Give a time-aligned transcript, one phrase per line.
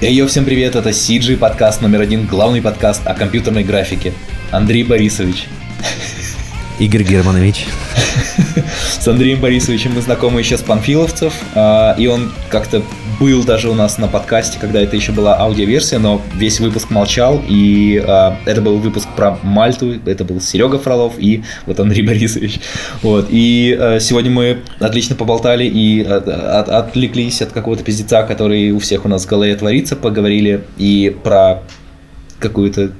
[0.00, 4.12] Йо, всем привет, это CG, подкаст номер один, главный подкаст о компьютерной графике.
[4.52, 5.48] Андрей Борисович.
[6.78, 7.66] Игорь Германович.
[9.00, 12.82] С Андреем Борисовичем мы знакомы еще с Панфиловцев, а, и он как-то
[13.18, 17.42] был даже у нас на подкасте, когда это еще была аудиоверсия, но весь выпуск молчал,
[17.48, 22.60] и а, это был выпуск про Мальту, это был Серега Фролов и вот Андрей Борисович.
[23.02, 26.28] Вот, и а, сегодня мы отлично поболтали и от,
[26.68, 31.62] отвлеклись от какого-то пиздеца, который у всех у нас в голове творится, поговорили и про
[32.38, 32.92] какую-то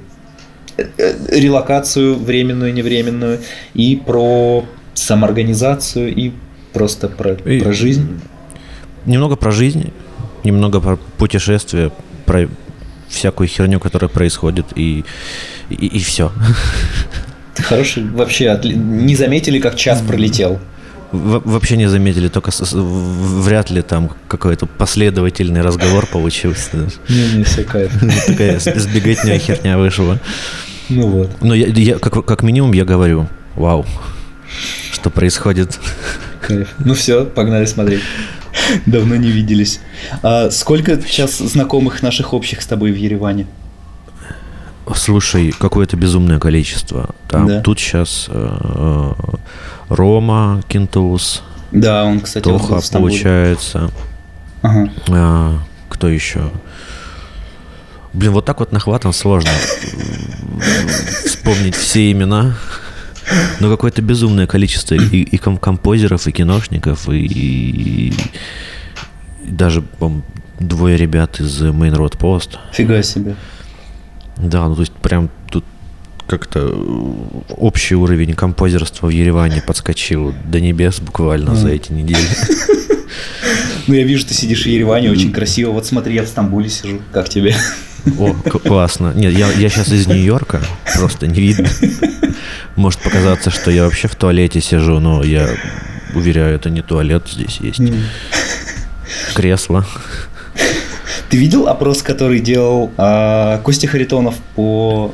[1.29, 3.39] релокацию временную, невременную,
[3.73, 6.31] и про самоорганизацию, и
[6.73, 8.19] просто про, и про жизнь.
[9.05, 9.91] Немного про жизнь,
[10.43, 11.91] немного про путешествие,
[12.25, 12.47] про
[13.07, 15.03] всякую херню, которая происходит, и,
[15.69, 16.31] и, и все.
[17.57, 18.59] Хороший вообще.
[18.63, 20.59] Не заметили, как час пролетел?
[21.11, 26.87] вообще не заметили, только вряд ли там какой-то последовательный разговор получился.
[27.09, 27.91] Не, не, все кайф.
[28.27, 30.19] Такая сбегательная херня вышла.
[30.89, 31.29] Ну вот.
[31.41, 33.85] Но я, я как, как минимум я говорю, вау,
[34.91, 35.79] что происходит.
[36.41, 36.73] Кайф.
[36.79, 38.01] Ну все, погнали смотреть.
[38.85, 39.79] Давно не виделись.
[40.23, 43.47] А сколько сейчас знакомых наших общих с тобой в Ереване?
[44.95, 47.13] Слушай, какое-то безумное количество.
[47.27, 47.61] Там, да.
[47.61, 49.11] Тут сейчас э,
[49.89, 51.43] Рома Кентус.
[51.71, 53.91] Да, он, кстати, Тоха, получается.
[54.63, 54.89] Ага.
[55.09, 56.49] А, кто еще?
[58.13, 59.51] Блин, вот так вот нахватом сложно
[61.25, 62.55] вспомнить все имена.
[63.59, 68.13] Но какое-то безумное количество и, и композеров, и киношников, и, и, и
[69.43, 69.83] даже
[70.59, 72.57] двое ребят из Main Road Post.
[72.73, 73.35] Фига себе.
[74.37, 75.63] Да, ну то есть прям тут
[76.27, 76.67] как-то
[77.49, 81.55] общий уровень композерства в Ереване подскочил до небес буквально mm.
[81.55, 82.19] за эти недели.
[83.87, 85.71] Ну, я вижу, ты сидишь в Ереване, очень красиво.
[85.71, 86.99] Вот смотри, я в Стамбуле сижу.
[87.11, 87.55] Как тебе?
[88.17, 89.13] О, классно.
[89.15, 90.61] Нет, я, я сейчас из Нью-Йорка,
[90.95, 91.69] просто не видно.
[92.75, 95.49] Может показаться, что я вообще в туалете сижу, но я
[96.13, 97.81] уверяю, это не туалет, здесь есть
[99.33, 99.85] кресло.
[101.29, 105.13] Ты видел опрос, который делал а, Костя Харитонов по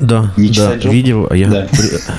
[0.00, 1.28] да, не да, видел.
[1.30, 1.68] А я да.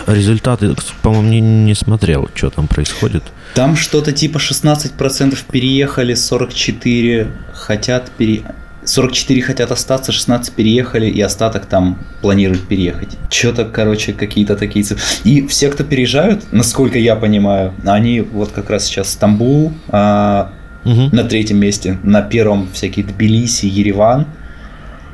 [0.05, 3.23] результаты, по-моему, не, не смотрел, что там происходит.
[3.55, 8.43] Там что-то типа 16% переехали, 44 хотят пере...
[8.91, 13.17] 44 хотят остаться, 16 переехали, и остаток там планируют переехать.
[13.29, 15.01] Что-то, короче, какие-то такие цифры.
[15.23, 20.51] И все, кто переезжают, насколько я понимаю, они вот как раз сейчас Стамбул а,
[20.83, 21.09] угу.
[21.15, 24.27] на третьем месте, на первом всякие Тбилиси, Ереван.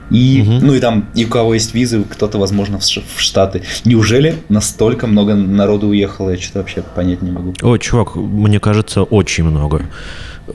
[0.09, 0.65] И, угу.
[0.65, 3.61] ну и там, и у кого есть визы, кто-то, возможно, в Штаты.
[3.85, 6.31] Неужели настолько много народу уехало?
[6.31, 7.53] Я что-то вообще понять не могу.
[7.61, 9.85] О, чувак, мне кажется, очень много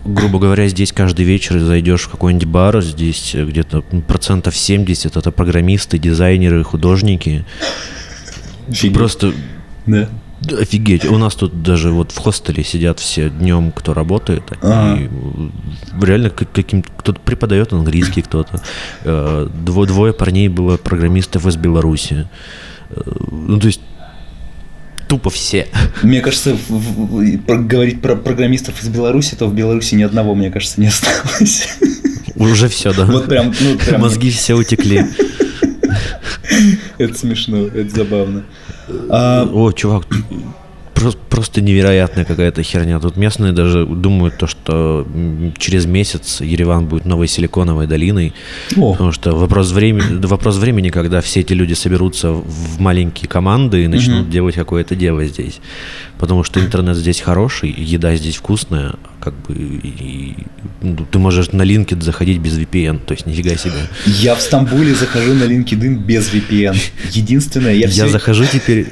[0.04, 5.98] грубо говоря, здесь каждый вечер зайдешь в какой-нибудь бар, здесь где-то процентов 70 это программисты,
[5.98, 7.44] дизайнеры, художники.
[8.68, 8.94] Офигеть.
[8.94, 9.32] Просто
[9.86, 10.08] да.
[10.58, 11.04] Офигеть.
[11.04, 14.42] У нас тут даже вот в хостеле сидят все днем, кто работает.
[14.60, 14.98] А-а-а.
[14.98, 15.08] И
[16.04, 18.60] реально каким кто-то преподает английский, кто-то.
[19.04, 22.28] Э, двое, двое парней было программистов из Беларуси.
[22.90, 23.80] Э, ну, то есть
[25.12, 25.68] тупо все.
[26.02, 30.34] Мне кажется, в, в, про, говорить про программистов из Беларуси, то в Беларуси ни одного,
[30.34, 31.68] мне кажется, не осталось.
[32.34, 33.04] Уже все, да.
[33.04, 34.00] Вот прям, ну, прям...
[34.00, 35.04] Мозги все утекли.
[36.96, 38.44] Это смешно, это забавно.
[39.10, 39.46] А...
[39.52, 40.06] О, чувак,
[41.02, 43.00] просто, просто невероятная какая-то херня.
[43.00, 45.06] Тут местные даже думают то, что
[45.58, 48.32] через месяц Ереван будет новой силиконовой долиной.
[48.76, 48.92] О.
[48.92, 53.88] Потому что вопрос времени, вопрос времени, когда все эти люди соберутся в маленькие команды и
[53.88, 54.30] начнут угу.
[54.30, 55.60] делать какое-то дело здесь.
[56.18, 60.34] Потому что интернет здесь хороший, еда здесь вкусная, как бы и,
[60.80, 63.88] ну, ты можешь на LinkedIn заходить без VPN, то есть нифига себе.
[64.06, 66.76] Я в Стамбуле захожу на LinkedIn без VPN.
[67.10, 68.04] Единственное, я все...
[68.04, 68.86] Я захожу теперь...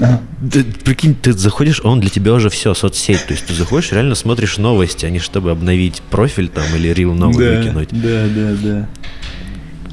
[0.00, 0.20] Ага.
[0.50, 3.24] Ты, прикинь, ты заходишь, он для тебя уже все, соцсеть.
[3.26, 7.14] То есть ты заходишь, реально смотришь новости, а не чтобы обновить профиль там или рил
[7.14, 7.88] новый да, выкинуть.
[7.92, 8.88] Да, да, да.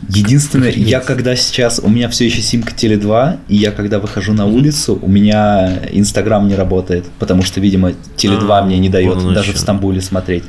[0.10, 4.34] Единственное, я когда сейчас, у меня все еще симка Теле 2, и я когда выхожу
[4.34, 8.90] на улицу, у меня Инстаграм не работает, потому что, видимо, Теле 2 а, мне не
[8.90, 9.54] дает даже еще.
[9.54, 10.44] в Стамбуле смотреть.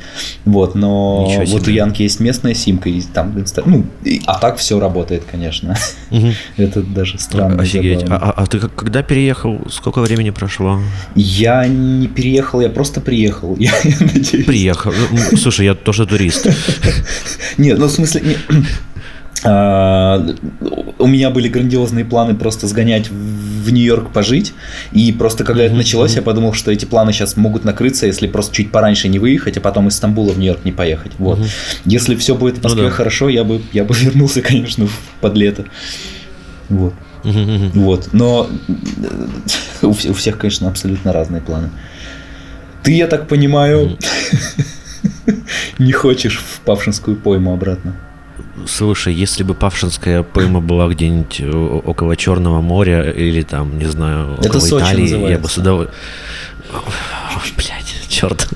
[0.45, 3.63] Вот, но вот у Янки есть местная симка, и там инста...
[3.65, 5.75] ну, и, а так все работает, конечно.
[6.11, 6.27] Угу.
[6.57, 7.61] Это даже странно.
[7.61, 8.03] Офигеть.
[8.09, 9.61] А, а, а ты когда переехал?
[9.69, 10.79] Сколько времени прошло?
[11.15, 13.55] Я не переехал, я просто приехал.
[13.57, 14.45] Я, я надеюсь.
[14.45, 14.93] Приехал.
[15.37, 16.47] Слушай, я тоже турист.
[17.57, 18.37] Нет, ну в смысле...
[19.45, 24.53] у меня были грандиозные планы просто сгонять в Нью-Йорк пожить.
[24.91, 28.55] И просто когда это началось, я подумал, что эти планы сейчас могут накрыться, если просто
[28.55, 31.13] чуть пораньше не выехать, а потом из Стамбула в Нью-Йорк не поехать.
[31.17, 31.39] Вот.
[31.85, 32.93] Если все будет в Москве Ну да.
[32.95, 34.87] хорошо, я бы, я бы вернулся, конечно,
[35.21, 35.65] под лето.
[36.69, 36.93] Вот.
[37.23, 38.09] Вот.
[38.11, 41.69] Но э, у, у всех, конечно, абсолютно разные планы.
[42.83, 43.97] Ты, я так понимаю,
[45.79, 47.95] не хочешь в Павшинскую пойму обратно.
[48.67, 54.35] Слушай, если бы Павшинская пойма была где-нибудь о- около Черного моря или там, не знаю,
[54.39, 55.49] Это около Сочи Италии, я бы называется.
[55.49, 55.99] с удовольствием...
[57.57, 58.47] Блять, черт.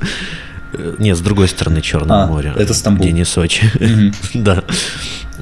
[1.00, 2.54] Нет, с другой стороны Черного А, моря.
[2.58, 3.04] это Стамбул.
[3.06, 3.72] Где не Сочи.
[4.34, 4.64] Да.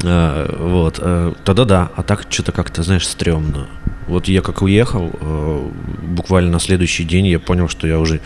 [0.04, 1.00] А, Вот.
[1.02, 1.90] э, Тогда да.
[1.96, 3.68] А так что-то как-то, знаешь, стрёмно.
[4.08, 5.70] Вот я как уехал, э,
[6.04, 8.22] буквально на следующий день я понял, что я уже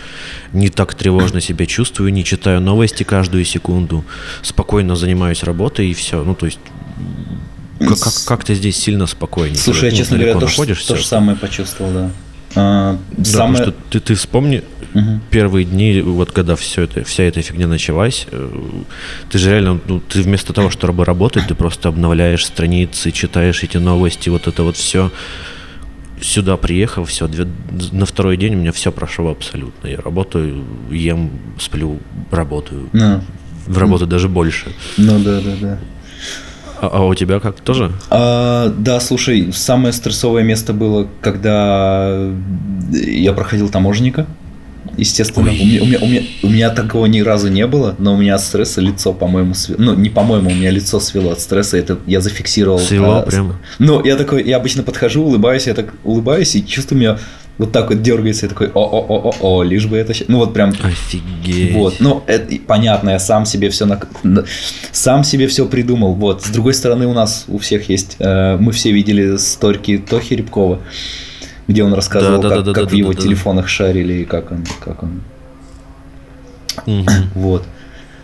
[0.51, 4.03] не так тревожно себя чувствую, не читаю новости каждую секунду,
[4.41, 6.23] спокойно занимаюсь работой и все.
[6.23, 6.59] Ну, то есть
[7.79, 9.57] как- как- как-то здесь сильно спокойнее.
[9.57, 12.11] Слушай, я, ну, честно говоря, то, то же самое почувствовал, да.
[12.55, 15.21] А, Да, самое- потому что ты, ты вспомни, Мгм.
[15.29, 18.49] первые дни, вот когда все это, вся эта фигня началась, э,
[19.29, 23.77] ты же реально, ну, ты вместо того, чтобы работать, ты просто обновляешь страницы, читаешь эти
[23.77, 25.11] новости, вот это вот все.
[26.21, 27.29] Сюда приехал, все,
[27.91, 29.87] на второй день у меня все прошло абсолютно.
[29.87, 31.29] Я работаю, ем,
[31.59, 31.99] сплю,
[32.29, 32.89] работаю.
[32.93, 33.21] Ну,
[33.65, 34.67] В работу даже больше.
[34.97, 35.79] ну да, да, да.
[36.81, 37.91] А, а у тебя как тоже?
[38.09, 42.29] А, да, слушай, самое стрессовое место было, когда
[42.91, 44.25] я проходил таможенника.
[44.99, 45.59] Естественно, Ой.
[45.59, 48.17] у меня, у, меня, у, меня, у меня такого ни разу не было, но у
[48.17, 51.77] меня от стресса лицо, по-моему, све- ну не по-моему, у меня лицо свело от стресса,
[51.77, 52.79] это я зафиксировал.
[52.79, 53.57] Свело а, прям?
[53.79, 57.19] Ну, я такой, я обычно подхожу, улыбаюсь, я так улыбаюсь и чувствую меня
[57.59, 60.25] вот так вот дергается, я такой, о-о-о-о-о, лишь бы это, ща-».
[60.29, 61.73] ну вот прям Офигеть.
[61.73, 63.85] вот, ну, это понятно, я сам себе все
[64.91, 66.13] сам себе все придумал.
[66.13, 66.43] Вот.
[66.43, 68.15] С другой стороны, у нас у всех есть.
[68.19, 70.79] э, мы все видели сторики Тохи Рябкова,
[71.69, 73.23] где он рассказывал, Да, да, как, да, да, как да, в его да, да.
[73.23, 75.21] телефонах шарили и как он, как он.
[76.85, 77.07] Мгм.
[77.35, 77.63] Вот.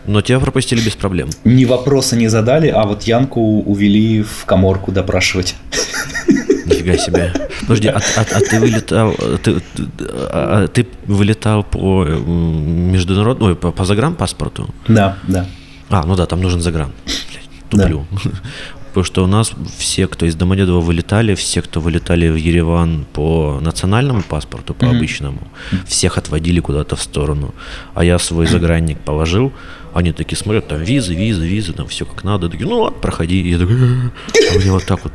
[0.08, 1.30] Но тебя пропустили без проблем.
[1.44, 5.56] Ни вопроса не задали, а вот Янку увели в коморку допрашивать.
[6.66, 7.32] Нифига себе.
[7.62, 9.14] Подожди, а, а- а ты вылетал,
[9.44, 9.62] ты,
[10.10, 14.74] а- а ты вылетал по международному, ой, по, по загранпаспорту?
[14.88, 15.46] Да, да.
[15.90, 16.92] А, ну да, там нужен загран.
[17.06, 18.06] Блядь, туплю.
[18.96, 23.60] Потому что у нас все, кто из Домодедова вылетали, все, кто вылетали в Ереван по
[23.62, 24.96] национальному паспорту, по Мгм.
[24.96, 25.48] обычному,
[25.86, 27.54] всех отводили куда-то в сторону.
[27.94, 29.52] А я свой загранник положил,
[29.94, 32.48] они такие смотрят, там визы, визы, визы, там все как надо.
[32.48, 33.42] Такие, ну вот, проходи.
[33.42, 35.12] И я такой, а меня вот так вот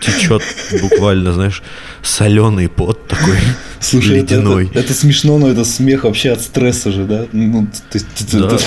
[0.00, 0.42] течет
[0.80, 1.60] буквально, знаешь,
[2.02, 3.34] соленый пот такой
[3.80, 4.66] Слушай, это, ледяной.
[4.66, 7.26] это- это смешно, но это смех вообще от стресса же, да?
[7.32, 8.54] Ну, есть, это- Да.
[8.54, 8.64] это-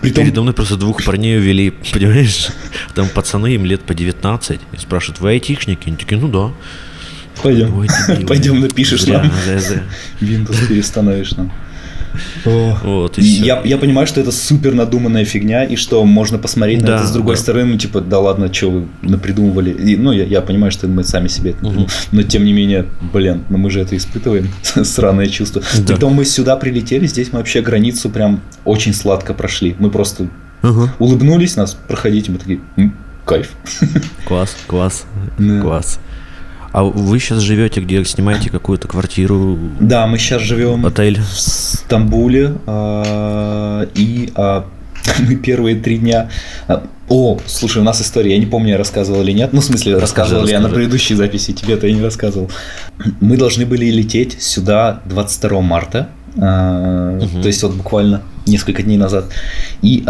[0.00, 2.48] Притом, Передо мной просто двух парней увели, понимаешь?
[2.94, 4.60] Там пацаны, им лет по 19.
[4.72, 5.88] И спрашивают, вы айтишники?
[5.88, 6.52] Они такие, ну да.
[7.42, 7.88] пойдем, Ой,
[8.28, 9.30] пойдем напишешь нам.
[10.20, 11.52] Windows перестановишь нам.
[12.44, 16.86] Вот, и я, я понимаю, что это супер надуманная фигня, и что можно посмотреть на
[16.88, 17.40] Да, это с другой да.
[17.42, 19.70] стороны, ну, типа, да ладно, что вы напридумывали.
[19.70, 21.92] И, ну, я, я понимаю, что мы сами себе это напридумывали.
[22.12, 24.48] Но тем не менее, блин, ну мы же это испытываем,
[24.84, 25.62] сраное чувство.
[25.78, 25.94] Да.
[25.94, 29.76] Притом мы сюда прилетели, здесь мы вообще границу прям очень сладко прошли.
[29.78, 30.28] Мы просто
[30.62, 30.92] Ага.
[30.98, 32.94] улыбнулись, нас проходите, мы такие, «М,
[33.24, 33.50] кайф.
[34.26, 35.04] Класс, класс,
[35.38, 35.60] Да.
[35.60, 36.00] класс.
[36.72, 38.04] А вы сейчас живете где?
[38.04, 41.18] Снимаете какую-то квартиру, Да, мы сейчас живем отель?
[41.20, 44.66] в Стамбуле, а, и а,
[45.20, 46.28] мы первые три дня...
[46.66, 49.52] а, О, слушай, у нас история, я не помню, я рассказывал или нет.
[49.54, 50.82] Ну, в смысле, Расскажи, рассказывал ли я на расскажи.
[50.84, 52.50] предыдущей записи, тебе-то я не рассказывал.
[53.20, 59.24] Мы должны были лететь сюда 22 марта, то есть вот буквально несколько дней назад.
[59.82, 60.04] И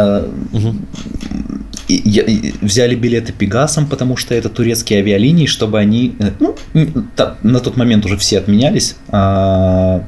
[1.89, 6.55] я- взяли билеты Пегасом, потому что это турецкие авиалинии, чтобы они, э, ну,
[7.43, 10.05] на тот момент уже все отменялись, а,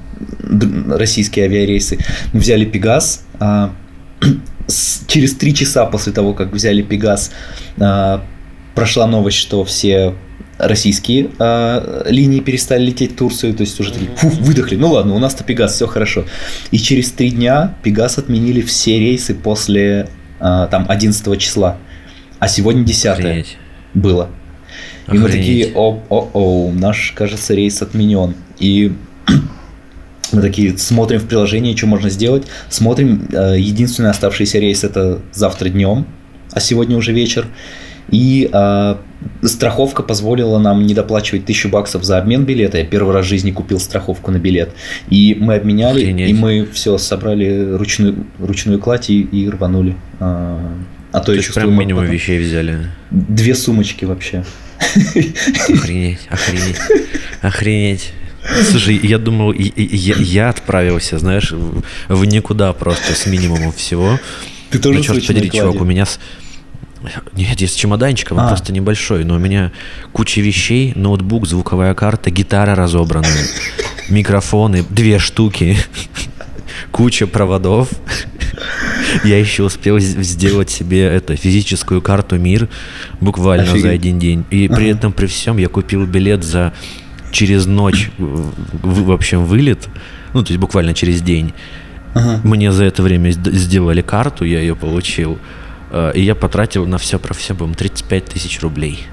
[0.88, 1.98] российские авиарейсы.
[2.32, 3.72] Мы взяли Пегас, а,
[4.66, 7.30] с- через три часа после того, как взяли Пегас,
[7.78, 8.22] а,
[8.74, 10.14] прошла новость, что все
[10.58, 15.14] российские а, линии перестали лететь в Турцию, то есть уже такие, фу, выдохли, ну ладно,
[15.14, 16.26] у нас-то Пегас, все хорошо.
[16.70, 20.08] И через три дня Пегас отменили все рейсы после
[20.40, 21.76] там 11 числа,
[22.38, 23.56] а сегодня 10 Охренеть.
[23.94, 24.28] было.
[25.08, 25.32] И мы Охренеть.
[25.32, 28.34] такие, о, о, о, наш, кажется, рейс отменен.
[28.58, 28.92] И
[30.32, 32.44] мы такие смотрим в приложении, что можно сделать.
[32.68, 36.06] Смотрим, э, единственный оставшийся рейс это завтра днем,
[36.52, 37.46] а сегодня уже вечер.
[38.10, 38.96] И э,
[39.42, 42.78] страховка позволила нам не доплачивать тысячу баксов за обмен билета.
[42.78, 44.72] Я первый раз в жизни купил страховку на билет.
[45.08, 46.30] И мы обменяли, Охренеть.
[46.30, 49.96] и мы все собрали ручную, ручную кладь и, и рванули.
[50.18, 50.60] А,
[51.12, 51.66] А то, То я чувствую...
[51.66, 52.86] прям минимум потом- вещей взяли.
[53.10, 54.44] Две сумочки вообще.
[55.68, 56.76] Охренеть, охренеть,
[57.42, 58.12] охренеть.
[58.70, 64.18] Слушай, я думал, я, я отправился, знаешь, в, никуда просто с минимумом всего.
[64.70, 66.18] Ты тоже ну, черт подери, чувак, у меня с...
[67.34, 68.48] Нет, здесь с чемоданчиком, А.
[68.48, 69.72] просто небольшой, но у меня
[70.12, 73.46] куча вещей, ноутбук, звуковая карта, гитара разобранная,
[74.10, 75.76] микрофоны, две штуки,
[76.90, 77.88] куча проводов.
[79.24, 82.68] Я еще успел сделать себе это физическую карту мир
[83.20, 83.92] буквально за Офигеть.
[83.92, 84.44] один день.
[84.50, 86.72] И при этом при всем я купил билет за
[87.32, 89.88] через ночь, в, в- общем, вылет,
[90.34, 91.54] ну то есть буквально через день.
[92.14, 92.40] Ага.
[92.44, 95.38] Мне за это время сд- сделали карту, я ее получил.
[95.90, 99.06] Э, И я потратил на все про все, по 35 тысяч рублей.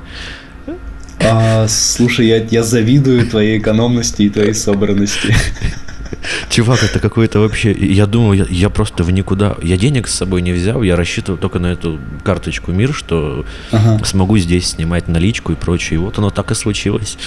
[1.19, 5.35] А, слушай, я, я завидую твоей экономности и твоей собранности.
[6.49, 7.71] Чувак, это какой-то вообще...
[7.71, 9.55] Я думал, я, я просто в никуда...
[9.61, 14.03] Я денег с собой не взял, я рассчитывал только на эту карточку МИР, что Ага.
[14.05, 15.95] смогу здесь снимать наличку и прочее.
[15.95, 17.17] И вот оно так и случилось.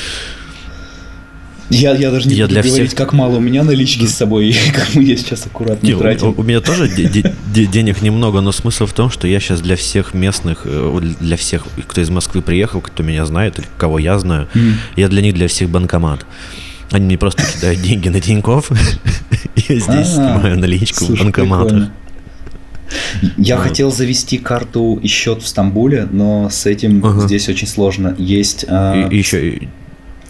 [1.70, 4.14] Я, я даже не Я буду для говорить, всех- как мало у меня налички с
[4.14, 6.28] собой, и как мы ее сейчас аккуратно Не, у, тратим.
[6.28, 9.38] у- у меня тоже де- де- де- денег немного, но смысл в том, что я
[9.40, 13.66] сейчас для всех местных, э, для всех, кто из Москвы приехал, кто меня знает или
[13.78, 14.48] кого я знаю,
[14.96, 16.26] я для них для всех банкомат.
[16.90, 18.70] Они мне просто кидают деньги на Тинькофф,
[19.68, 21.88] я здесь А, снимаю наличку в банкоматах.
[23.36, 23.68] Я Вот.
[23.68, 27.20] хотел завести карту и счет в Стамбуле, но с этим Ага.
[27.20, 28.16] здесь очень сложно.
[28.18, 29.60] Есть, а, И, еще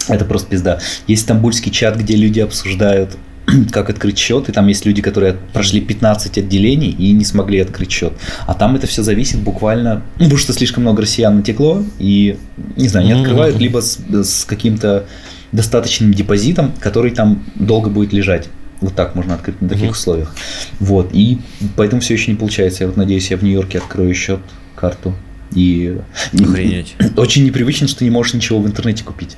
[0.09, 0.79] это просто пизда.
[1.07, 3.17] Есть стамбульский чат, где люди обсуждают,
[3.71, 7.91] как открыть счет, и там есть люди, которые прошли 15 отделений и не смогли открыть
[7.91, 8.13] счет.
[8.47, 12.37] А там это все зависит буквально, ну, потому что слишком много россиян натекло, и,
[12.77, 15.05] не знаю, не открывают, либо с, с каким-то
[15.51, 18.47] достаточным депозитом, который там долго будет лежать.
[18.79, 19.91] Вот так можно открыть на таких Мгм.
[19.91, 20.35] условиях.
[20.79, 21.09] Вот.
[21.13, 21.37] И
[21.75, 22.83] поэтому все еще не получается.
[22.83, 24.39] Я вот надеюсь, я в Нью-Йорке открою счет,
[24.75, 25.13] карту.
[25.53, 25.97] И
[26.33, 26.95] охренеть.
[27.17, 29.35] очень непривычно, что не можешь ничего в интернете купить.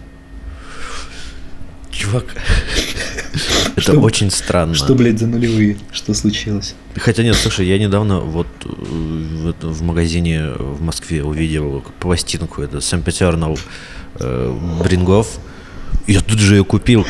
[1.93, 2.25] Чувак,
[3.75, 4.73] это Что- очень странно.
[4.73, 5.77] Что, блядь, за нулевые?
[5.91, 6.73] Что случилось?
[6.95, 12.77] Хотя нет, слушай, я недавно вот э, в, в магазине в Москве увидел пластинку, это
[12.77, 13.59] Sempiternal
[14.19, 15.39] э, Брингов.
[16.07, 17.05] Я тут же ее купил.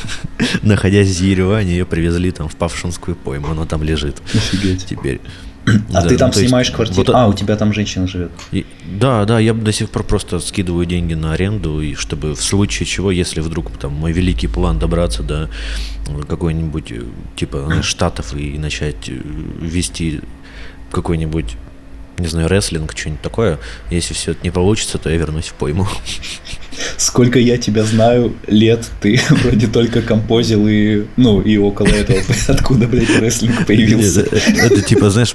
[0.62, 4.86] Находясь в Ереване, ее привезли там в Павшинскую пойму, она там лежит Офигеть.
[4.86, 5.20] теперь.
[5.64, 6.96] А Да, ты там ну, то есть снимаешь квартиру?
[6.96, 8.32] вот а, у тебя там женщина живет.
[8.50, 12.42] И- да, да, я до сих пор просто скидываю деньги на аренду, и чтобы в
[12.42, 15.48] случае чего, если вдруг там мой великий план добраться до
[16.08, 17.02] э, какой-нибудь э,
[17.36, 19.12] типа знаешь, штатов и начать э,
[19.60, 20.20] вести
[20.90, 21.56] какой-нибудь
[22.18, 23.58] не знаю, рестлинг, что-нибудь такое.
[23.90, 25.86] Если все это не получится, то я вернусь в пойму.
[26.96, 32.20] Сколько я тебя знаю, лет ты вроде только композил и, ну, и около этого.
[32.48, 34.22] Откуда, блядь, рестлинг появился?
[34.22, 35.34] Это, это типа, знаешь,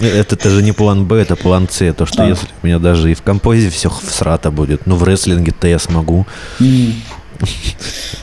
[0.00, 1.92] это даже не план Б, это план С.
[1.92, 2.28] То, что А.
[2.28, 6.26] если у меня даже и в композе все всрато будет, ну в рестлинге-то я смогу.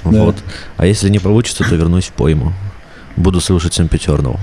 [0.04, 0.24] Да.
[0.24, 0.36] Вот.
[0.78, 2.52] А если не получится, то вернусь в пойму.
[3.16, 4.38] Буду слушать Сэмпетернал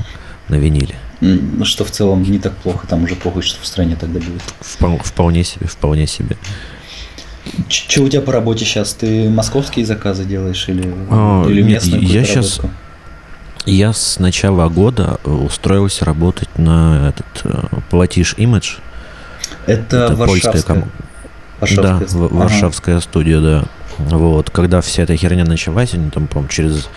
[0.49, 0.95] на виниле.
[1.21, 4.43] ну, Что в целом не так плохо, там уже похуй, что в стране тогда будет.
[4.63, 6.37] Впол- вполне себе, вполне себе.
[7.69, 8.95] Что у тебя по работе сейчас?
[8.95, 12.71] Ты московские заказы делаешь или, А, или нет, местную я работку?
[13.65, 18.79] Я с начала года э, устроился работать на этот э, Платиш Image.
[19.67, 20.81] Это, это польская Варшавская.
[20.81, 20.91] ком-
[21.61, 22.09] Варшавская.
[22.09, 22.35] Да, Ага.
[22.35, 23.65] Варшавская студия, да.
[23.99, 26.89] Вот, когда вся эта херня началась, они там, по через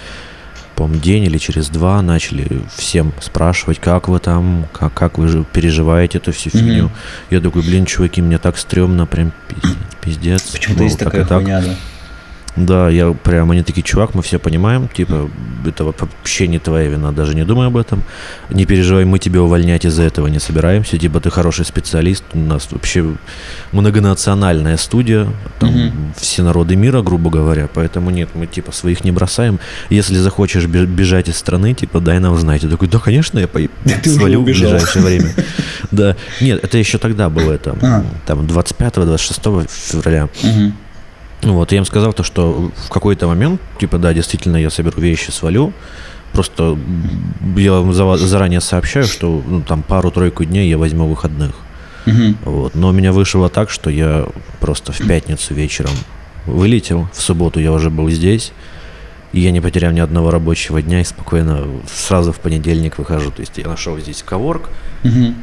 [0.75, 6.17] по день или через два начали всем спрашивать, как вы там, как, как вы переживаете
[6.17, 6.91] эту всю фигню.
[7.29, 9.31] Я такой, блин, чуваки, мне так стрёмно, прям
[10.01, 10.43] пиздец.
[10.51, 11.41] Почему-то Ну, есть такая так.
[11.41, 11.75] хуйня, да.
[12.55, 15.29] Да, я прям, они такие, чувак, мы все понимаем, типа,
[15.65, 18.01] это вообще не твоя вина, даже не думай об этом.
[18.49, 22.67] Не переживай, мы тебя увольнять из-за этого не собираемся, типа, ты хороший специалист, у нас
[22.71, 23.13] вообще
[23.73, 25.27] многонациональная студия,
[25.59, 26.13] там Мгм.
[26.17, 29.59] все народы мира, грубо говоря, поэтому нет, мы, типа, своих не бросаем.
[29.89, 32.63] Если захочешь бе- бежать из страны, типа, дай нам знать.
[32.63, 33.59] Я такой, да, конечно, я по-
[34.03, 35.29] ты свалю в ближайшее время.
[35.91, 38.03] Да, нет, это еще тогда было, это, А.
[38.25, 40.27] там, 25-26 февраля.
[40.43, 40.73] Мгм.
[41.45, 45.29] Вот, я им сказал то, что в какой-то момент, типа, да, действительно, я соберу вещи,
[45.31, 45.71] свалю.
[46.33, 46.77] Просто
[47.55, 51.51] я вам за- заранее сообщаю, что ну, там пару-тройку дней я возьму выходных.
[52.05, 52.37] Мгм.
[52.43, 52.75] Вот.
[52.75, 54.25] Но у меня вышло так, что я
[54.59, 55.91] просто в пятницу вечером
[56.45, 58.51] вылетел, в субботу я уже был здесь,
[59.33, 63.31] и я не потерял ни одного рабочего дня и спокойно сразу в понедельник выхожу.
[63.31, 64.69] То есть я нашел здесь коворк,
[65.03, 65.35] Мгм.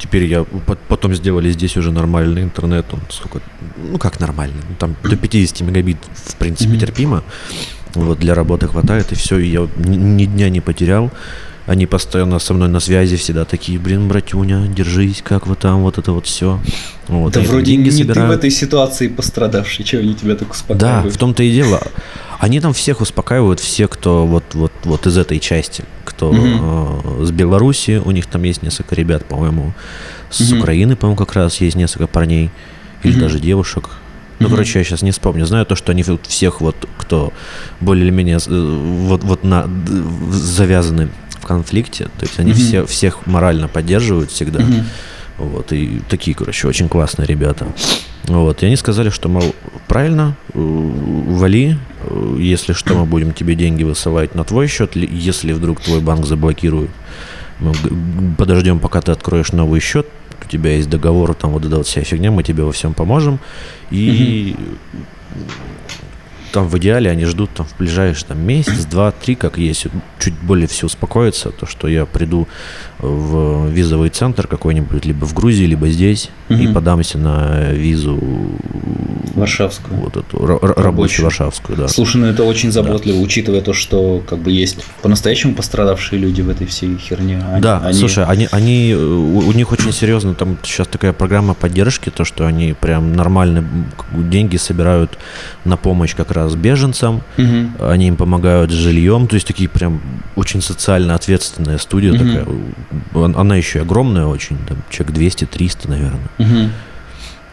[0.00, 3.40] Теперь я по- потом сделали здесь уже нормальный интернет, он сколько,
[3.76, 7.22] ну как нормальный, ну, там до 50 мегабит в принципе терпимо,
[7.94, 11.10] вот для работы хватает и все, и я ни, ни дня не потерял,
[11.66, 15.98] Они постоянно со мной на связи всегда такие, блин, братюня, держись, как вы там, вот
[15.98, 16.58] это вот все.
[17.06, 18.38] Вот, Да вроде не ты в собирают.
[18.38, 21.14] этой ситуации пострадавший, чего они тебя так Да, успокаивают?
[21.14, 21.80] в том-то и дело.
[22.40, 25.84] Они там всех успокаивают, все, кто вот, вот, вот из этой части,
[26.20, 29.72] кто э, с Беларуси, у них там есть несколько ребят, по-моему,
[30.30, 30.58] с Мгм.
[30.60, 32.50] Украины, по-моему, как раз есть несколько парней,
[33.02, 33.20] или Мгм.
[33.20, 33.88] даже девушек.
[34.38, 34.56] Ну, Мгм.
[34.56, 35.46] короче, я сейчас не вспомню.
[35.46, 37.32] Знаю то, что они всех вот, кто
[37.80, 39.66] более или менее э, вот, вот на,
[40.30, 41.08] завязаны
[41.40, 42.60] в конфликте, то есть они Мгм.
[42.60, 44.60] все, всех морально поддерживают всегда.
[44.60, 44.84] Мгм.
[45.38, 47.66] Вот, и такие, короче, очень классные ребята.
[48.24, 49.54] Вот, и они сказали, что, мол,
[49.88, 55.08] правильно, э, вали, э, если что, мы будем тебе деньги высылать на твой счет, ли-
[55.10, 56.90] если вдруг твой банк заблокирует,
[57.58, 57.72] мы
[58.38, 60.06] подождем, пока ты откроешь новый счет,
[60.44, 63.38] у тебя есть договор, там вот эта вот вся фигня, мы тебе во всем поможем,
[63.90, 64.54] и
[66.52, 69.86] там в идеале они ждут там в ближайший там, месяц, два, три, как есть,
[70.18, 72.46] чуть более все успокоится, то, что я приду
[72.98, 76.74] в визовый центр какой-нибудь, либо в Грузии, либо здесь, и Мгм.
[76.74, 78.20] подамся на визу
[79.34, 80.00] Варшавскую.
[80.00, 81.24] вот эту ра- ра- рабочую Рабочую.
[81.24, 81.88] варшавскую, да.
[81.88, 86.48] Слушай, ну это очень заботливо, учитывая то, что как бы есть по-настоящему пострадавшие люди в
[86.50, 87.42] этой всей херне.
[87.52, 91.12] Они- Да, они- слушай, они, они, э, у, у них очень серьезно, там сейчас такая
[91.12, 93.64] программа поддержки, то, что они прям нормально
[94.12, 95.18] деньги собирают
[95.64, 97.72] на помощь как раз беженцам, Мгм.
[97.80, 100.00] они им помогают с жильем, то есть такие прям
[100.36, 102.18] очень социально ответственная студия Мгм.
[102.28, 102.46] такая.
[103.14, 106.28] Он- Она еще огромная очень, там человек 200-300, наверное.
[106.38, 106.70] Мгм.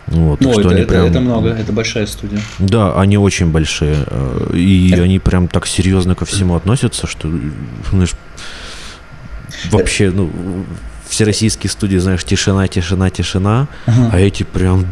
[0.07, 2.39] Вот, Ну, что это, они это- прям- это много, это большая студия.
[2.59, 3.95] Да, они очень большие.
[4.07, 7.29] э, И Это- они прям так серьезно ко всему относятся, что,
[7.91, 8.13] знаешь,
[9.71, 10.29] вообще, ну,
[11.09, 14.09] все российские студии, знаешь, тишина, тишина, тишина, Ага.
[14.13, 14.85] а эти прям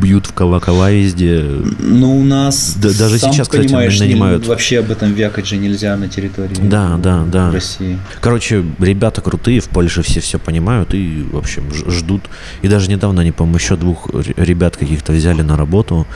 [0.00, 1.40] бьют в колокола везде.
[1.78, 4.46] Ну, у нас, Да, даже сам сейчас, кстати, нанимают.
[4.46, 7.50] вообще об этом вякать же нельзя на территории Да, да, да.
[7.52, 7.98] России.
[8.20, 12.22] Короче, ребята крутые, в Польше все все понимают и, в общем, ждут.
[12.62, 16.06] И даже недавно они, по-моему, еще двух ребят каких-то взяли на работу.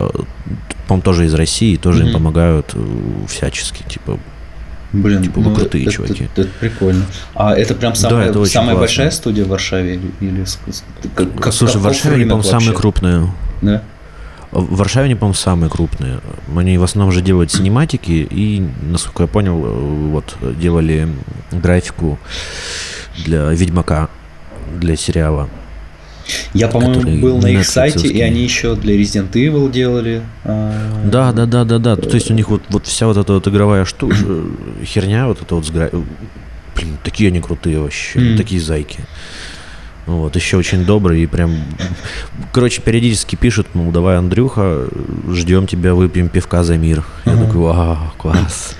[0.00, 0.08] э,
[0.86, 2.14] По-моему, тоже из России, тоже им Мгм.
[2.14, 2.78] помогают э,
[3.28, 3.82] всячески.
[3.88, 4.18] Типа,
[4.92, 6.24] Блин, Типа, вы крутые это, чуваки.
[6.24, 7.04] Это, это прикольно.
[7.34, 8.80] А это прям Да, самая, это очень самая классно.
[8.80, 10.44] большая студия в Варшаве или,
[11.14, 13.30] как- как- слушай, в каков Варшаве они, по-моему, самые крупные.
[13.60, 13.82] Да?
[14.50, 16.20] В Варшаве они, по-моему, самые крупные.
[16.56, 21.06] Они в основном же делают синематики и, насколько я понял, вот делали
[21.52, 22.18] графику
[23.26, 24.08] для Ведьмака,
[24.80, 25.50] для сериала.
[26.54, 30.22] Я, по-моему, был на их сайте, и они еще для Resident Evil делали.
[30.44, 31.96] а, Да, да, да, да, да.
[31.96, 34.16] То есть у них вот, вот вся вот эта вот игровая штука,
[34.84, 39.00] херня, вот это вот с Блин, такие они крутые вообще, такие зайки.
[40.06, 41.54] Вот, еще очень добрые и прям...
[42.52, 44.88] Короче, периодически пишут, мол, давай, Андрюха,
[45.30, 47.04] ждем тебя, выпьем пивка за мир.
[47.26, 48.74] Я такой, вау, класс.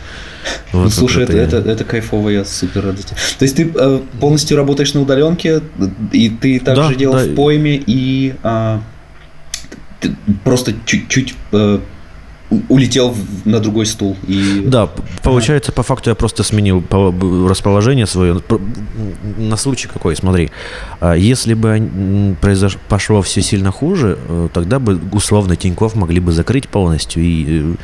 [0.72, 1.61] Ну, Вот вы слушай, это, крутые.
[1.61, 2.96] это, это кайфово, я супер рад.
[3.38, 5.62] То есть ты э, полностью работаешь на удаленке,
[6.12, 7.24] и ты также Да, делал да.
[7.24, 8.34] в пойме, и
[10.00, 11.78] ты просто чуть-чуть э,
[12.68, 14.16] улетел на другой стул.
[14.26, 14.62] И...
[14.66, 14.88] Да,
[15.22, 16.82] получается, по факту я просто сменил
[17.48, 18.40] расположение свое.
[19.37, 20.50] На случай какой, смотри.
[21.00, 21.68] а, Если бы
[22.40, 27.74] произош- пошло все сильно хуже, э, тогда бы условно Тиньков могли бы закрыть полностью и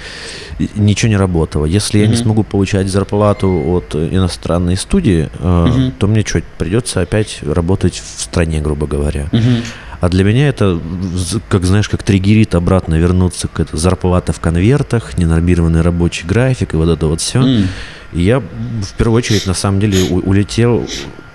[0.59, 1.67] э, и ничего не работало.
[1.67, 5.93] Если я не смогу получать зарплату от иностранной студии, Мгм.
[5.99, 9.27] то мне что, придется опять работать в стране, грубо говоря.
[9.33, 9.63] Мгм.
[10.05, 10.79] А для меня это,
[11.49, 16.77] как знаешь, как триггерит обратно вернуться к этой зарплата в конвертах, ненормированный рабочий график и
[16.77, 17.39] вот это вот все.
[17.41, 17.69] М.
[18.13, 20.87] И я в первую очередь на самом деле у- улетел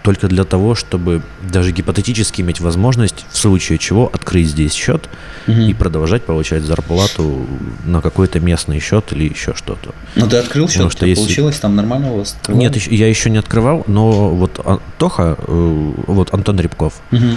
[0.04, 5.10] только для того, чтобы даже гипотетически иметь возможность в случае чего открыть здесь счет
[5.48, 5.62] Мгм.
[5.62, 7.48] и продолжать получать зарплату
[7.86, 9.96] на какой-то местный счет или еще что-то.
[10.16, 12.38] Ну ты открыл счет, Потому что если- получилось там нормально у вас?
[12.48, 17.36] Нет, я еще не открывал, но вот а, Тоха, э, вот Антон Рябков, Мгм.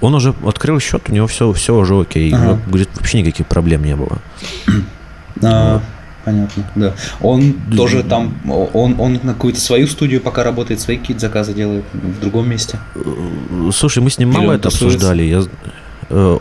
[0.00, 2.32] Он уже открыл счет, у него все, все уже окей.
[2.34, 2.50] Ага.
[2.52, 4.18] Вот, говорит, вообще никаких проблем не было.
[5.42, 5.82] А,
[6.26, 6.94] Понятно, да.
[7.20, 8.34] Он тоже там,
[8.72, 12.80] он, он на какую-то свою студию пока работает, свои какие-то заказы делает в другом месте.
[13.72, 14.96] Слушай, мы с ним Или мало это тусуется?
[14.96, 15.22] обсуждали.
[15.22, 15.42] Я,
[16.08, 16.36] э,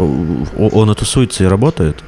[0.57, 2.03] он и тусуется и работает.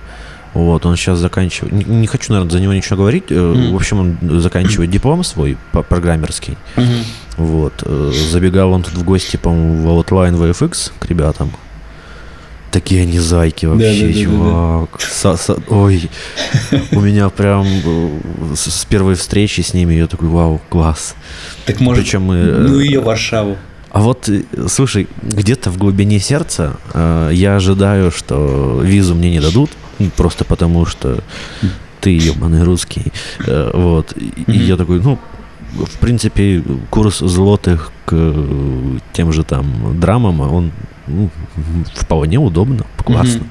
[0.57, 1.71] Вот, он сейчас заканчивает.
[1.73, 3.29] Не, не хочу, наверное, за него ничего говорить.
[3.29, 3.73] Мгм.
[3.73, 5.55] В общем, он заканчивает диплом свой
[5.89, 6.57] программерский.
[7.37, 7.73] Вот.
[7.85, 11.51] э, Забегал он тут в гости, по-моему, в Outline VFX к ребятам.
[12.71, 14.23] Такие они зайки вообще, Да-да-да-да-да.
[14.23, 15.01] чувак.
[15.01, 16.09] Со- со- ой,
[16.91, 18.19] у меня прям э,
[18.55, 21.15] с с первой встречи с ними я такой, вау, класс.
[21.65, 22.35] Так может, Причем мы...
[22.35, 23.57] ну ее Варшаву.
[23.91, 29.39] А вот, э, слушай, где-то в глубине сердца э, я ожидаю, что визу мне не
[29.39, 31.23] дадут, ну, просто потому что
[32.01, 33.11] ты ебаный русский.
[33.45, 34.13] Э, вот.
[34.15, 35.17] И, я такой, ну,
[35.73, 38.35] в принципе, курс злотых к
[39.13, 40.71] тем же там драмам, он
[41.07, 41.29] ну,
[41.95, 43.41] вполне удобно, классно.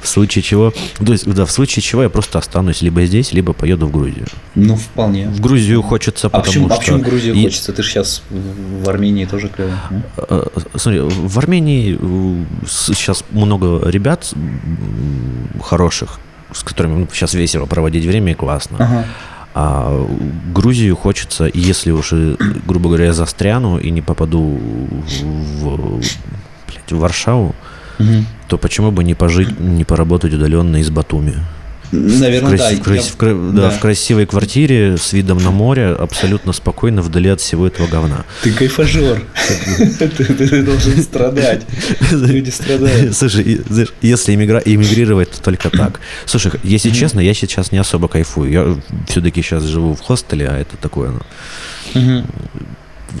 [0.00, 0.72] В случае чего,
[1.04, 4.26] то есть, да, в случае чего я просто останусь либо здесь, либо поеду в Грузию.
[4.54, 5.28] Ну, вполне.
[5.28, 6.74] В Грузию хочется, А потому почему, что...
[6.74, 7.72] а почему в Грузию и- хочется?
[7.72, 9.72] Ты же сейчас в Армении тоже клево.
[10.16, 10.44] Э,
[10.76, 11.98] Смотри, в Армении
[12.66, 14.32] сейчас много ребят
[15.62, 16.18] хороших,
[16.52, 18.76] с которыми сейчас весело проводить время и классно.
[18.78, 19.06] Ага.
[19.52, 20.06] А
[20.54, 22.12] Грузию хочется, если уж,
[22.66, 24.60] грубо говоря, я застряну и не попаду
[25.58, 26.00] в,
[26.70, 27.54] блядь, в Варшаву,
[27.98, 28.26] Мгм.
[28.48, 31.34] то почему бы не пожить, не поработать удаленно из Батуми?
[31.92, 32.70] Наверное, в, да.
[32.70, 32.82] краси- в
[33.16, 33.70] крас- я- в да, да.
[33.70, 38.24] в красивой квартире с видом на море, абсолютно спокойно, вдали от всего этого говна.
[38.44, 39.24] Ты кайфажер.
[39.98, 41.62] Ты должен страдать.
[42.12, 43.16] Люди страдают.
[43.16, 43.60] Слушай,
[44.02, 45.98] если эмигрировать, то только так.
[46.26, 48.50] Слушай, если честно, я сейчас не особо кайфую.
[48.52, 48.76] Я
[49.08, 51.10] все-таки сейчас живу в хостеле, а это такое,
[51.94, 52.24] ну.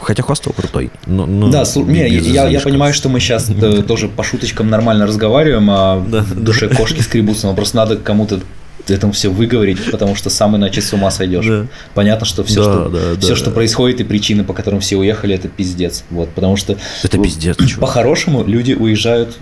[0.00, 0.90] Хотя хостел крутой.
[1.06, 3.50] Но, но Да, слу- не, я, я понимаю, что мы сейчас
[3.88, 8.40] тоже по шуточкам нормально разговариваем, а Да, в душе кошки скребутся, но просто надо кому-то
[8.88, 11.46] этому все выговорить, потому что сам иначе с ума сойдешь.
[11.46, 11.66] Да.
[11.94, 13.36] Понятно, что все, Да, что, да, все, да.
[13.36, 16.04] что происходит и причины, по которым все уехали, это пиздец.
[16.10, 19.36] Вот, потому что Это пиздец, по-хорошему люди уезжают.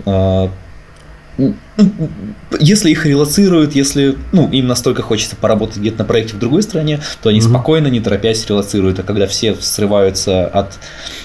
[2.59, 6.99] Если их релацируют, если ну, им настолько хочется поработать где-то на проекте в другой стране,
[7.21, 7.49] то они Мгм.
[7.49, 8.99] спокойно, не торопясь, релацируют.
[8.99, 10.77] А когда все срываются от,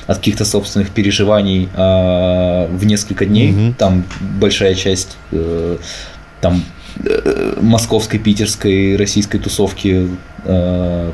[0.06, 3.74] от каких-то собственных переживаний а, в несколько дней, Мгм.
[3.74, 4.04] там
[4.38, 5.78] большая часть э,
[6.40, 6.62] там
[7.04, 10.08] э, московской, питерской, российской тусовки
[10.44, 11.12] э,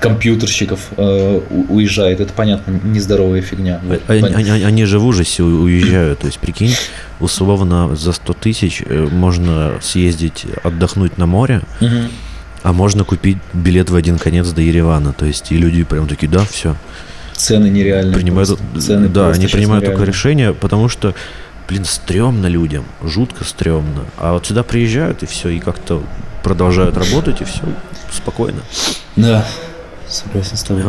[0.00, 2.20] компьютерщиков э, уезжает.
[2.20, 3.80] Это понятно, нездоровая фигня.
[3.84, 6.20] Вот, А- Они, они- они же в ужасе уезжают.
[6.20, 6.74] То есть, прикинь,
[7.20, 12.08] условно за 100 тысяч э, можно съездить отдохнуть на море, Мгм.
[12.62, 15.12] а можно купить билет в один конец до Еревана.
[15.12, 16.76] То есть, и люди прям такие, да, все.
[17.34, 18.14] Цены нереальные.
[18.14, 18.80] принимают, просто.
[18.80, 20.06] Цены да, они принимают нереальные.
[20.06, 21.14] решение, потому что,
[21.68, 24.04] блин, стрёмно людям, жутко стрёмно.
[24.18, 26.02] А вот сюда приезжают и все, и как-то
[26.46, 27.62] продолжают работать, и все
[28.08, 28.60] спокойно.
[29.16, 29.44] Да,
[30.06, 30.84] согласен с тобой.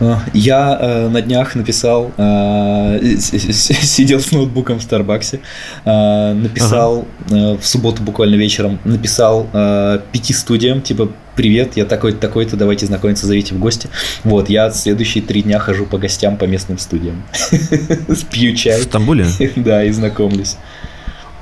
[0.00, 5.40] А, Я э, на днях написал, э, сидел с ноутбуком в Старбаксе,
[5.84, 12.18] э, написал э, в субботу буквально вечером, написал э, пяти студиям, типа, привет, я такой-то,
[12.18, 13.90] такой-то, давайте знакомиться, зовите в гости.
[14.24, 17.22] Вот, я следующие три дня хожу по гостям по местным студиям.
[18.30, 19.26] Пью В чай, Стамбуле?
[19.56, 20.56] да, и знакомлюсь.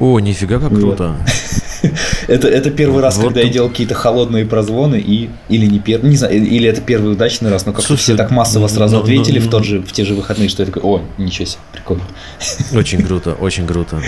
[0.00, 1.16] О, нифига как круто.
[2.26, 6.16] Это, это первый раз, когда я делал какие-то холодные прозвоны, и, или не первый, не
[6.16, 9.38] знаю, или это первый удачный раз, но как-то все так массово ну, сразу ну, ответили
[9.38, 12.02] ну, в, тот же, в те же выходные, что я такой, о, ничего себе, прикольно.
[12.74, 14.02] Очень круто, очень круто.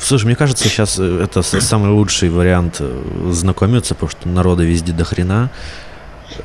[0.00, 4.92] Слушай, мне кажется, сейчас э, это самый лучший вариант э, знакомиться, потому что народа везде
[4.92, 5.50] до хрена.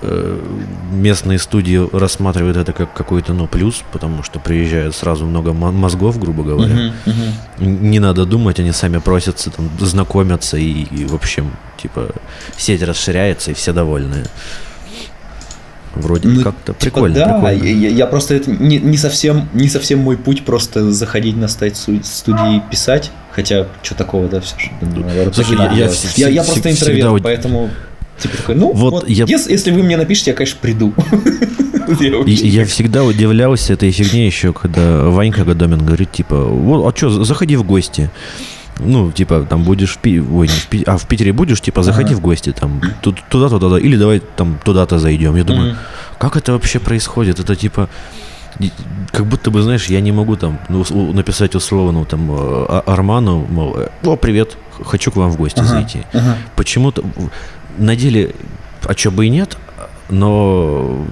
[0.01, 0.39] Э,
[0.91, 6.19] Местные студии рассматривают это как какой-то, ну, плюс, потому что приезжает сразу много мо- мозгов,
[6.19, 6.73] грубо говоря.
[7.05, 7.15] Мгм.
[7.59, 12.09] Н- Не надо думать, они сами просятся, там, знакомятся, и, и, в общем, типа,
[12.57, 14.23] сеть расширяется, и все довольны.
[15.95, 17.63] Вроде Ну, как-то Типа, прикольно, да, прикольно.
[17.63, 21.75] Я, я просто это не, не совсем не совсем мой путь просто заходить на сайт
[21.75, 24.69] су- студии писать, хотя что такого, да, все же.
[24.81, 27.69] наверное, Слушай, я- я я, я вс- просто всегда интроверт, вот- поэтому
[28.19, 30.93] типа такой, ну Вот вот, я- если, если вы мне напишите, я, конечно, приду.
[31.89, 37.55] Я всегда удивлялся этой фигне еще, когда Ванька Гадомин говорит, типа, вот, а что, заходи
[37.55, 38.09] в гости.
[38.79, 41.83] Ну, типа, там будешь в Пи- Ой, не в Пи- а в Питере будешь, типа,
[41.83, 42.17] заходи Ага.
[42.17, 45.35] в гости, там, ту- туда-то, туда, или давай там туда-то зайдем.
[45.37, 45.77] Я думаю, Мгм.
[46.19, 47.39] как это вообще происходит?
[47.39, 47.87] Это типа,
[49.11, 52.35] как будто бы, знаешь, я не могу там ну, написать условно там э,
[52.69, 55.99] А- Арману, мол, о, привет, хочу к вам в гости Ага, зайти.
[56.13, 56.37] ага.
[56.55, 57.03] Почему-то
[57.77, 58.33] на деле,
[58.85, 59.57] а что бы и нет,
[60.09, 61.05] но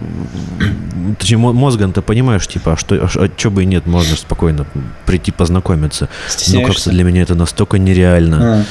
[1.19, 4.65] точнее, мо- мозгом ты понимаешь, типа, а что, а, что бы и нет, можно спокойно
[5.05, 6.05] прийти познакомиться.
[6.25, 6.73] Но Стесняешься?
[6.73, 8.37] как-то для меня это настолько нереально.
[8.61, 8.63] А.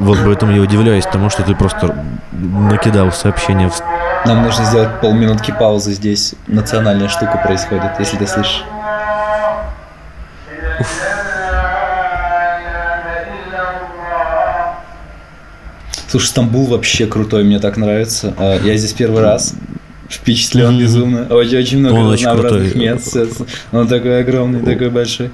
[0.00, 3.80] Вот поэтому я удивляюсь тому, что ты просто накидал сообщение в...
[4.26, 6.34] Нам нужно сделать полминутки паузы здесь.
[6.46, 8.64] Национальная штука происходит, если ты слышишь.
[16.08, 18.34] Слушай, Стамбул вообще крутой, мне так нравится.
[18.38, 19.54] А, Я здесь первый раз.
[20.08, 20.78] Впечатлен Мгм.
[20.80, 21.26] безумно.
[21.28, 22.88] Очень, очень много Он очень разнообразных крутой.
[22.88, 23.16] мест.
[23.72, 25.30] Он такой огромный, такой большой.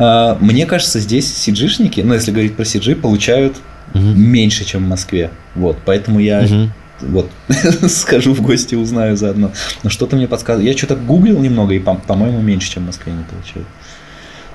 [0.00, 3.56] А, Мне кажется, здесь сиджишники, ну если говорить про сиджи, получают
[3.94, 4.20] Мгм.
[4.20, 5.30] меньше, чем в Москве.
[5.54, 6.72] Вот, поэтому я Мгм.
[7.02, 7.30] вот
[7.88, 9.52] схожу в гости, узнаю заодно.
[9.84, 10.72] Но что-то мне подсказывает.
[10.72, 13.68] Я что-то гуглил немного, и, по- по-моему, меньше, чем в Москве не получают.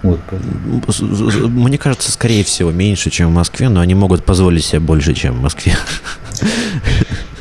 [0.04, 5.14] Вот, Мне кажется, скорее всего, меньше, чем в Москве, но они могут позволить себе больше,
[5.14, 5.76] чем в Москве.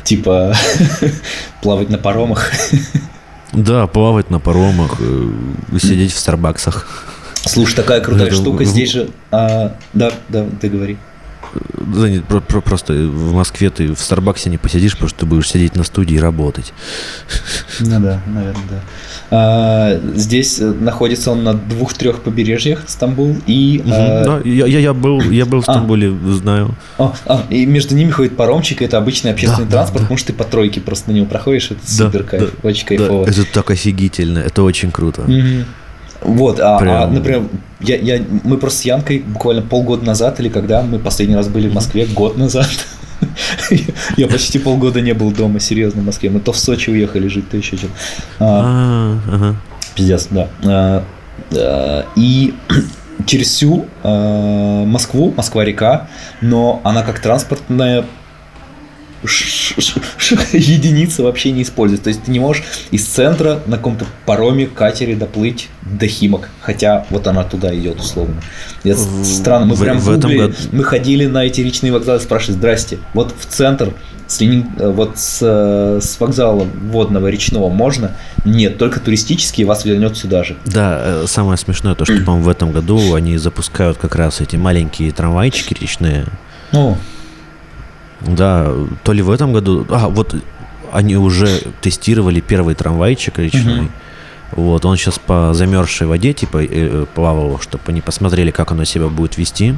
[0.03, 0.53] типа,
[1.61, 2.51] плавать на паромах.
[3.51, 5.31] Да, плавать на паромах, э,
[5.79, 7.05] сидеть в Старбаксах.
[7.45, 9.09] Слушай, такая крутая штука здесь же.
[9.31, 10.97] А, да, да, ты говори.
[11.53, 15.25] Да нет, про, про, просто в Москве ты в Старбаксе не посидишь, потому что ты
[15.25, 16.73] будешь сидеть на студии и работать.
[17.79, 18.81] Ну да, наверное, да.
[19.31, 23.81] А, здесь находится он на двух-трех побережьях Стамбул и...
[23.83, 24.23] Угу, а...
[24.25, 25.73] Да, я, я, я, был, я был в а.
[25.73, 26.31] Стамбуле, а.
[26.33, 26.75] знаю.
[26.97, 30.27] А, а, и между ними ходит паромчик, это обычный общественный да, транспорт, да, потому что
[30.27, 33.25] ты по тройке просто на него проходишь, это да, супер кайф, да, очень кайфово.
[33.25, 35.21] Да, это так офигительно, это очень круто.
[35.21, 35.65] Угу.
[36.21, 37.43] Вот, а, а например,
[37.79, 41.67] я, я, мы просто с Янкой буквально полгода назад, или когда мы последний раз были
[41.67, 42.69] в Москве, год назад,
[44.17, 46.29] я почти полгода не был дома, серьезно, в Москве.
[46.29, 47.93] Мы то в Сочи уехали жить, то еще что-то.
[48.39, 49.55] А, а,
[49.95, 50.47] пиздец, да.
[51.53, 52.53] А, и
[53.25, 56.07] через всю Москву, Москва-река,
[56.41, 58.05] но она как транспортная
[59.23, 62.05] единица вообще не используется.
[62.05, 67.05] То есть ты не можешь из центра на каком-то пароме, катере доплыть до Химок, хотя
[67.09, 68.41] вот она туда идет условно.
[68.83, 70.53] Это странно, мы в, прям в этом году...
[70.71, 73.93] мы ходили на эти речные вокзалы, спрашивали, здрасте, вот в центр
[74.27, 74.67] с, Ленин...
[74.77, 78.15] вот с, с вокзала водного речного можно?
[78.45, 80.55] Нет, только туристические вас вернет сюда же.
[80.65, 84.55] Да, э, самое смешное то, что, по-моему, в этом году они запускают как раз эти
[84.55, 86.25] маленькие трамвайчики речные.
[86.71, 86.97] О.
[88.27, 88.71] Да,
[89.03, 89.85] то ли в этом году.
[89.89, 90.35] А, вот
[90.91, 93.81] они уже тестировали первый трамвайчик речной.
[93.81, 93.89] Угу.
[94.51, 98.83] Вот, он сейчас по замерзшей воде, типа, э, э, плавал, чтобы они посмотрели, как оно
[98.83, 99.75] себя будет вести.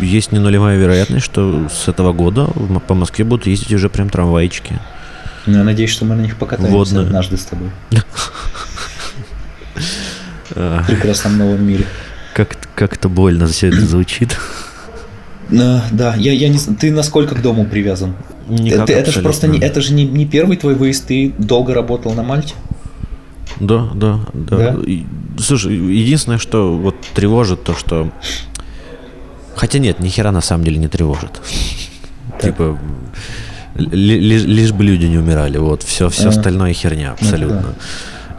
[0.00, 2.46] Есть не нулевая вероятность, что с этого года
[2.86, 4.78] по Москве будут ездить уже прям трамвайчики.
[5.46, 7.00] Ну, я надеюсь, что мы на них покатаемся Водно.
[7.02, 7.70] однажды с тобой.
[10.50, 11.86] В прекрасном новом мире.
[12.34, 14.36] Как, как это больно все это звучит.
[15.48, 18.14] Uh, да, я, я не Ты насколько к дому привязан?
[18.48, 21.74] Никак, ты, это же просто не, это же не, не первый твой выезд, ты долго
[21.74, 22.54] работал на Мальте?
[23.60, 24.56] Да, да, да.
[24.56, 24.76] да?
[25.38, 28.10] Слушай, единственное, что вот тревожит то, что.
[29.54, 31.40] Хотя нет, ни хера на самом деле не тревожит.
[32.42, 32.78] Типа.
[33.76, 35.58] Лишь, лишь бы люди не умирали.
[35.58, 37.74] Вот, все, все остальное херня, абсолютно.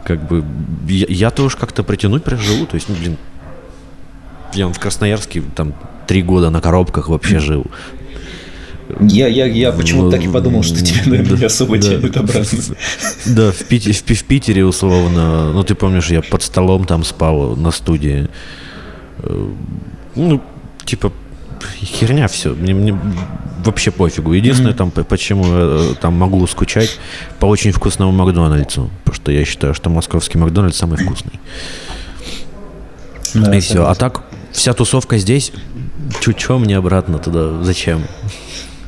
[0.04, 0.44] Как бы
[0.88, 2.66] я-то уж как-то протянуть проживу.
[2.66, 3.16] То есть, ну, блин,
[4.54, 5.74] я в Красноярске там
[6.06, 7.66] три года на коробках вообще жил.
[9.00, 12.58] Я, я, я почему-то так и подумал, что тебе, наверное, не особо да, тянет обратно.
[13.26, 17.54] Да, в, Пите, в, в Питере, условно, ну, ты помнишь, я под столом там спал
[17.54, 18.28] на студии.
[19.18, 19.48] Э,
[20.14, 20.42] ну,
[20.86, 21.12] типа,
[21.82, 22.54] херня все.
[22.54, 22.98] Мне, мне
[23.64, 24.32] вообще пофигу.
[24.32, 24.92] Единственное, mm-hmm.
[24.94, 26.98] там, почему я э, там могу скучать
[27.38, 28.90] по очень вкусному Макдональдсу.
[29.04, 31.38] Потому что я считаю, что московский Макдональдс самый вкусный.
[33.34, 33.86] Да, и все.
[33.86, 35.52] А так, вся тусовка здесь.
[36.20, 37.62] Чуть-чуть мне обратно туда.
[37.62, 38.02] Зачем?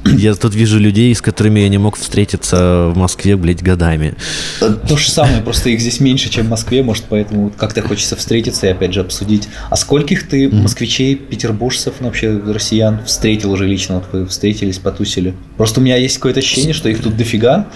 [0.05, 4.15] Я тут вижу людей, с которыми я не мог встретиться в Москве, блядь, годами.
[4.59, 8.67] То же самое, просто их здесь меньше, чем в Москве, может, поэтому как-то хочется встретиться
[8.67, 9.49] и опять же обсудить.
[9.69, 13.97] А скольких ты москвичей, петербуржцев, ну, вообще россиян встретил уже лично?
[13.97, 15.35] Вот вы встретились, потусили.
[15.59, 17.67] Просто у меня есть какое-то ощущение, что их тут дофига,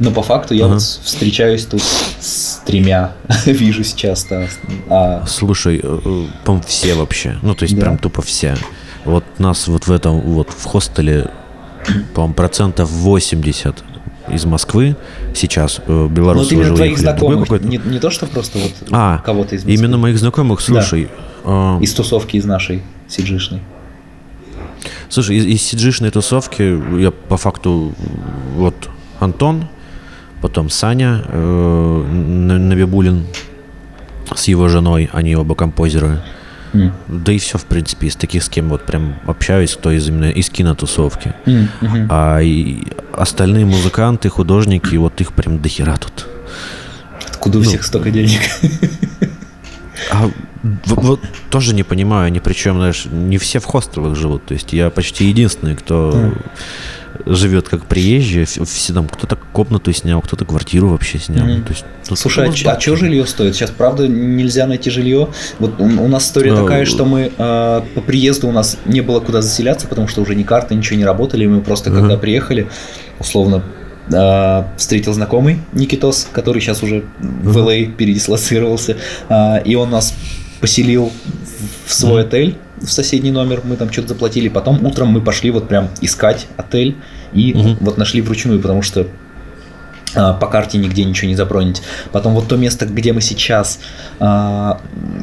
[0.00, 0.74] но по факту я ага.
[0.74, 3.12] вот встречаюсь тут с тремя,
[3.46, 3.82] вижу.
[4.30, 4.48] Да.
[4.88, 5.26] А...
[5.26, 7.82] Слушай, э, э, по все вообще, ну то есть да.
[7.82, 8.56] прям тупо все.
[9.04, 11.30] Вот нас вот в этом, вот в хостеле,
[12.14, 13.84] по-моему, процентов 80
[14.30, 14.96] из Москвы
[15.34, 19.54] сейчас э, белорусы ну, уже твоих знакомых, не, не то, что просто вот а, кого-то
[19.54, 19.74] из Москвы.
[19.74, 21.08] именно моих знакомых, слушай.
[21.44, 21.78] Да.
[21.78, 23.60] Э, из тусовки из нашей, сиджишной.
[25.10, 27.92] Слушай, из, из сиджишной тусовки я по факту
[28.56, 29.66] вот Антон,
[30.40, 32.04] потом Саня э,
[32.58, 33.26] Навибулин
[34.34, 36.20] с его женой, они оба композеры.
[36.72, 36.92] Mm.
[37.08, 40.30] Да и все, в принципе, из таких, с кем вот прям общаюсь, кто из именно
[40.30, 41.34] из кинотусовки.
[41.46, 41.68] Mm.
[41.80, 42.06] Mm-hmm.
[42.10, 46.28] А и остальные музыканты, художники, вот их прям дохера тут.
[47.28, 48.40] Откуда у ну, всех столько денег?
[50.12, 50.30] А
[50.86, 54.46] вот, вот тоже не понимаю, они причем, знаешь, не все в хостелах живут.
[54.46, 56.42] То есть я почти единственный, кто mm
[57.26, 61.46] живет как приезжий, все там кто-то комнату снял, кто-то квартиру вообще снял.
[61.46, 61.62] Mm-hmm.
[61.64, 61.84] То есть,
[62.18, 63.54] Слушай, а, а что жилье стоит?
[63.54, 65.28] Сейчас, правда, нельзя найти жилье.
[65.58, 69.00] Вот у, у нас история а, такая, что мы э, по приезду у нас не
[69.00, 71.44] было куда заселяться, потому что уже ни карты, ничего не работали.
[71.44, 72.20] И мы просто, когда uh-huh.
[72.20, 72.68] приехали,
[73.18, 73.62] условно,
[74.12, 77.04] э, встретил знакомый Никитос, который сейчас уже uh-huh.
[77.20, 78.96] в ЛА передислоцировался,
[79.28, 80.14] э, и он нас
[80.60, 81.12] поселил
[81.86, 82.26] в свой uh-huh.
[82.26, 84.48] отель в соседний номер, мы там что-то заплатили.
[84.48, 86.96] Потом утром мы пошли вот прям искать отель
[87.32, 87.76] и угу.
[87.80, 89.06] вот нашли вручную, потому что
[90.14, 91.82] А, по карте нигде ничего не забронить.
[92.12, 93.78] Потом вот то место, где мы сейчас,
[94.18, 94.80] а,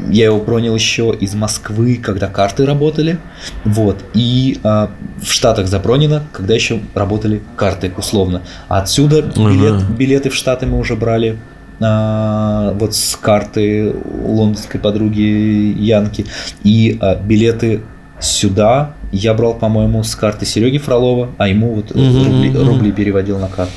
[0.09, 3.19] я его бронил еще из Москвы, когда карты работали.
[3.65, 3.97] Вот.
[4.13, 4.89] И а,
[5.21, 8.41] в Штатах забронено, когда еще работали карты, условно.
[8.69, 11.37] А отсюда билет, билеты в Штаты мы уже брали
[11.79, 16.25] вот с карты лондонской подруги Янки.
[16.63, 17.81] И билеты
[18.19, 23.47] сюда я брал, по-моему, с карты Сереги Фролова, а ему вот рубли, рубли переводил на
[23.47, 23.71] карту.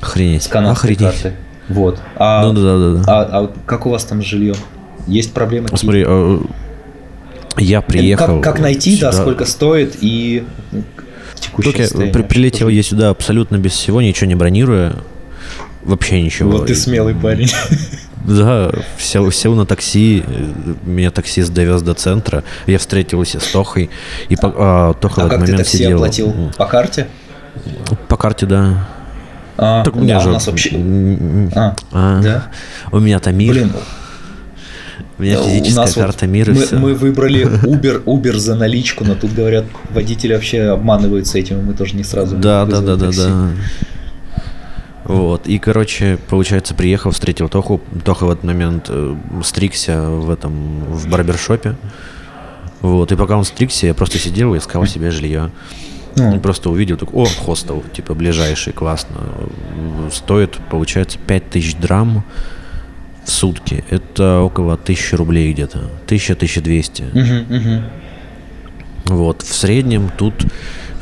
[0.00, 0.42] Охренеть.
[0.42, 1.14] С канадской Охренеть.
[1.14, 1.36] карты.
[1.68, 2.00] Вот.
[2.16, 3.04] А, ну да, да, да.
[3.06, 4.56] А, а как у вас там с жильем?
[5.06, 5.68] Есть проблемы?
[5.74, 6.40] Смотри, а,
[7.56, 8.40] я приехал.
[8.40, 9.12] Как, как найти, сюда.
[9.12, 10.44] да, сколько стоит и
[11.38, 14.96] текущее Только при, прилетел я сюда абсолютно без всего, ничего не бронируя.
[15.84, 16.50] Вообще ничего.
[16.52, 17.50] Вот ты смелый парень.
[18.24, 20.22] Да, сел, сел на такси,
[20.84, 23.90] меня таксист довез до центра, я встретился с Тохой,
[24.28, 25.96] и по, а, Тоха а в этот как момент ты такси сидел...
[25.96, 26.52] оплатил?
[26.56, 27.08] По карте?
[28.06, 28.88] По карте, да.
[29.58, 30.28] А, так у меня а же...
[30.28, 30.76] у нас вообще...
[31.56, 32.50] А, а, да?
[32.92, 33.54] У меня-то мир.
[33.54, 33.72] Блин,
[35.18, 36.52] у меня физическая у нас карта вот мира.
[36.52, 36.76] Мы, все.
[36.76, 41.96] мы выбрали Uber, Uber за наличку, но тут говорят, водители вообще обманываются этим, мы тоже
[41.96, 42.36] не сразу.
[42.36, 43.50] Да, да, да, да, да.
[45.04, 47.80] Вот, и, короче, получается, приехал, встретил Тоху.
[48.04, 51.76] Тоха в этот момент э, стригся в этом, в барбершопе.
[52.80, 55.50] Вот, и пока он стригся, я просто сидел и искал себе жилье.
[56.16, 56.40] Ну.
[56.40, 59.16] Просто увидел, так, о, хостел, типа, ближайший, классно.
[60.12, 62.24] Стоит, получается, 5000 драм
[63.24, 63.84] в сутки.
[63.90, 65.90] Это около 1000 рублей где-то.
[66.06, 67.10] 1000-1200.
[67.10, 67.82] Угу, угу.
[69.16, 70.34] Вот, в среднем тут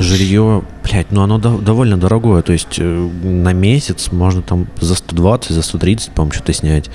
[0.00, 2.42] жилье, блядь, ну оно до, довольно дорогое.
[2.42, 2.82] То есть э,
[3.22, 6.90] на месяц можно там за 120, за 130, по-моему, что-то снять.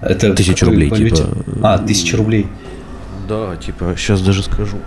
[0.00, 1.16] Это тысячу рублей, валюте?
[1.16, 1.34] типа.
[1.62, 2.48] А, тысяча рублей.
[3.28, 4.78] Да, типа, сейчас даже скажу.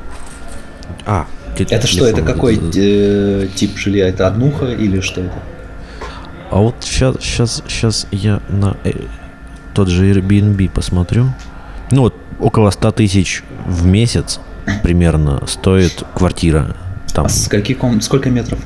[1.06, 1.26] А,
[1.58, 4.08] это что, это какой э, тип жилья?
[4.08, 5.34] Это однуха или что это?
[6.52, 8.91] А вот сейчас, сейчас, сейчас я на э,
[9.73, 11.34] тот же Airbnb посмотрю.
[11.91, 14.39] Ну вот около 100 тысяч в месяц
[14.84, 16.76] примерно стоит квартира.
[17.13, 17.25] Там.
[17.25, 18.01] А скольки ком...
[18.01, 18.59] сколько метров?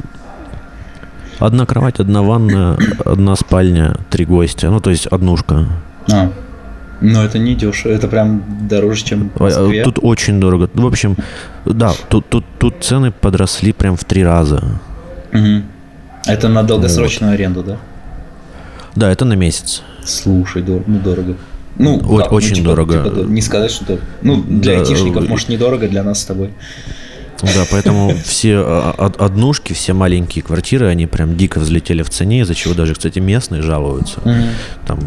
[1.39, 4.69] Одна кровать, одна ванна, одна спальня, три гостя.
[4.69, 5.65] Ну, то есть однушка.
[6.11, 6.31] А,
[7.01, 9.83] но это не дешево, это прям дороже, чем в Москве.
[9.83, 10.69] Тут очень дорого.
[10.73, 11.17] В общем,
[11.65, 14.79] да, тут, тут, тут цены подросли прям в три раза.
[15.33, 15.63] Угу.
[16.27, 17.39] Это на долгосрочную вот.
[17.39, 17.77] аренду, да?
[18.95, 19.81] Да, это на месяц.
[20.05, 21.35] Слушай, дор- ну дорого.
[21.77, 22.31] Ну, О- как?
[22.31, 23.03] очень ну, типа, дорого.
[23.03, 26.51] Типа, не сказать, что ну для да, айтишников может недорого, для нас с тобой.
[27.41, 32.55] Да, поэтому все а, однушки, все маленькие квартиры, они прям дико взлетели в цене, из-за
[32.55, 34.21] чего даже, кстати, местные жалуются.
[34.85, 34.99] Там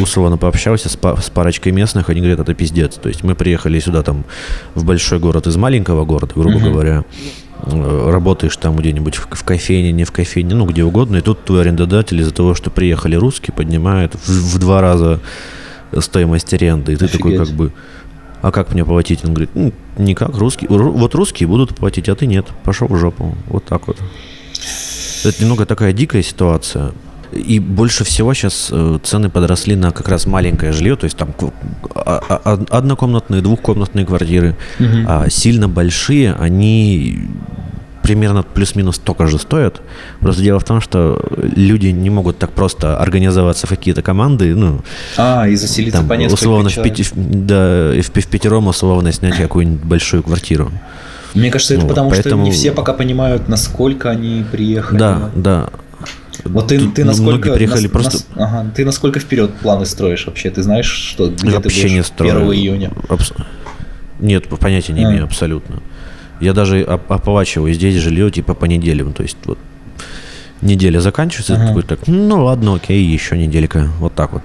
[0.00, 2.96] условно пообщался с, с парочкой местных, они говорят, это пиздец.
[2.96, 4.24] То есть мы приехали сюда там
[4.74, 7.04] в большой город из маленького города, грубо говоря,
[7.64, 11.44] э, работаешь там где-нибудь в, в кофейне, не в кофейне, ну где угодно, и тут
[11.44, 15.20] твой арендодатель из-за того, что приехали русские, поднимает в, в два раза
[15.98, 17.22] стоимость аренды, и ты Офигеть.
[17.22, 17.72] такой как бы
[18.42, 19.24] а как мне платить?
[19.24, 23.34] Он говорит, ну, никак, русские, вот русские будут платить, а ты нет, пошел в жопу,
[23.46, 23.98] вот так вот.
[25.24, 26.92] Это немного такая дикая ситуация.
[27.32, 31.34] И больше всего сейчас э, цены подросли на как раз маленькое жилье, то есть там
[31.94, 34.86] а, а, однокомнатные, двухкомнатные квартиры, угу.
[35.06, 37.26] а сильно большие, они
[38.02, 39.80] примерно плюс-минус столько же стоят.
[40.20, 41.22] Просто дело в том, что
[41.56, 44.80] люди не могут так просто организоваться в какие-то команды, ну,
[45.16, 49.36] а, и заселиться там, по несколько условно в, пяти, да, в, в пятером условно снять
[49.36, 50.70] какую-нибудь большую квартиру.
[51.34, 52.42] Мне кажется, это ну, потому, поэтому...
[52.42, 54.98] что не все пока понимают, насколько они приехали.
[54.98, 55.70] Да, да.
[56.44, 58.12] Вот ты, ты насколько приехали нас, просто...
[58.12, 60.50] Нас, ага, ты насколько вперед планы строишь вообще?
[60.50, 62.50] Ты знаешь, что где вообще ты будешь не строю.
[62.50, 62.90] 1 июня?
[63.08, 63.32] Абс...
[64.18, 65.10] Нет, понятия не а.
[65.10, 65.82] имею абсолютно.
[66.42, 69.12] Я даже оплачиваю здесь жилье типа по неделям.
[69.12, 69.58] То есть вот
[70.62, 71.66] неделя заканчивается, ага.
[71.68, 74.42] такой так, ну ладно, окей, еще неделька, вот так вот.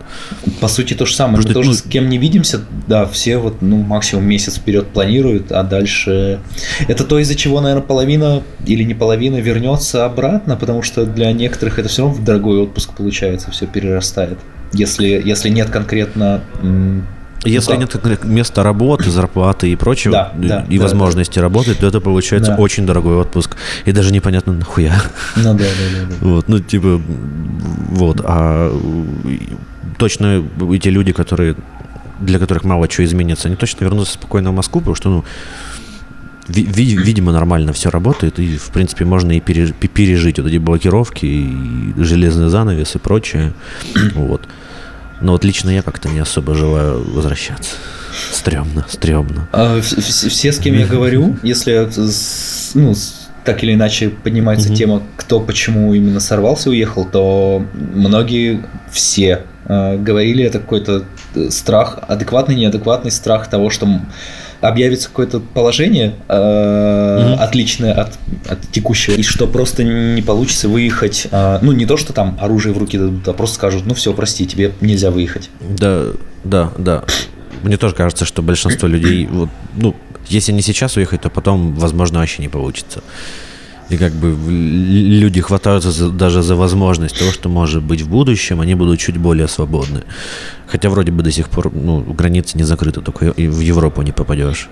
[0.59, 1.75] По сути то же самое, Потому мы тоже ну...
[1.75, 6.39] с кем не видимся, да, все вот, ну, максимум месяц вперед планируют, а дальше...
[6.87, 11.79] Это то, из-за чего, наверное, половина или не половина вернется обратно, потому что для некоторых
[11.79, 14.39] это все равно в дорогой отпуск получается, все перерастает.
[14.73, 16.41] Если, если нет конкретно
[17.43, 21.43] если ну, нет места работы, зарплаты и прочего, да, да, и да, возможности да.
[21.43, 22.57] работать, то это получается да.
[22.57, 23.55] очень дорогой отпуск.
[23.85, 25.01] И даже непонятно нахуя.
[25.35, 26.05] Ну да, да, да.
[26.09, 26.15] да.
[26.21, 27.01] Вот, ну типа,
[27.89, 28.21] вот.
[28.23, 28.71] А
[29.97, 31.55] точно эти люди, которые
[32.19, 35.25] для которых мало чего изменится, они точно вернутся спокойно в Москву, потому что, ну,
[36.47, 42.49] видимо, нормально все работает, и, в принципе, можно и пережить вот эти блокировки, и железный
[42.49, 43.53] занавес и прочее.
[44.15, 44.41] Вот.
[45.21, 47.75] Но вот лично я как-то не особо желаю возвращаться.
[48.31, 49.47] Стремно, стремно.
[49.51, 51.89] А, все, с кем я говорю, если
[52.73, 52.95] ну,
[53.43, 60.43] так или иначе поднимается тема, кто почему именно сорвался, уехал, то многие, все э, говорили,
[60.43, 63.87] это какой-то э, страх, адекватный, неадекватный страх того, что
[64.61, 71.59] объявится какое-то положение э, отличное от, от текущего, и что просто не получится выехать, э,
[71.61, 74.45] ну не то, что там оружие в руки дадут, а просто скажут, ну все, прости,
[74.45, 75.49] тебе нельзя выехать.
[75.61, 76.07] Да,
[76.43, 77.03] да, да.
[77.63, 79.95] Мне тоже кажется, что большинство людей, вот, ну,
[80.27, 83.01] если не сейчас уехать, то потом, возможно, вообще не получится.
[83.89, 88.59] И как бы люди хватаются за- даже за возможность того, что может быть в будущем,
[88.59, 90.01] они будут чуть более свободны.
[90.67, 94.11] Хотя вроде бы до сих пор ну, границы не закрыты, только и в Европу не
[94.11, 94.67] попадешь.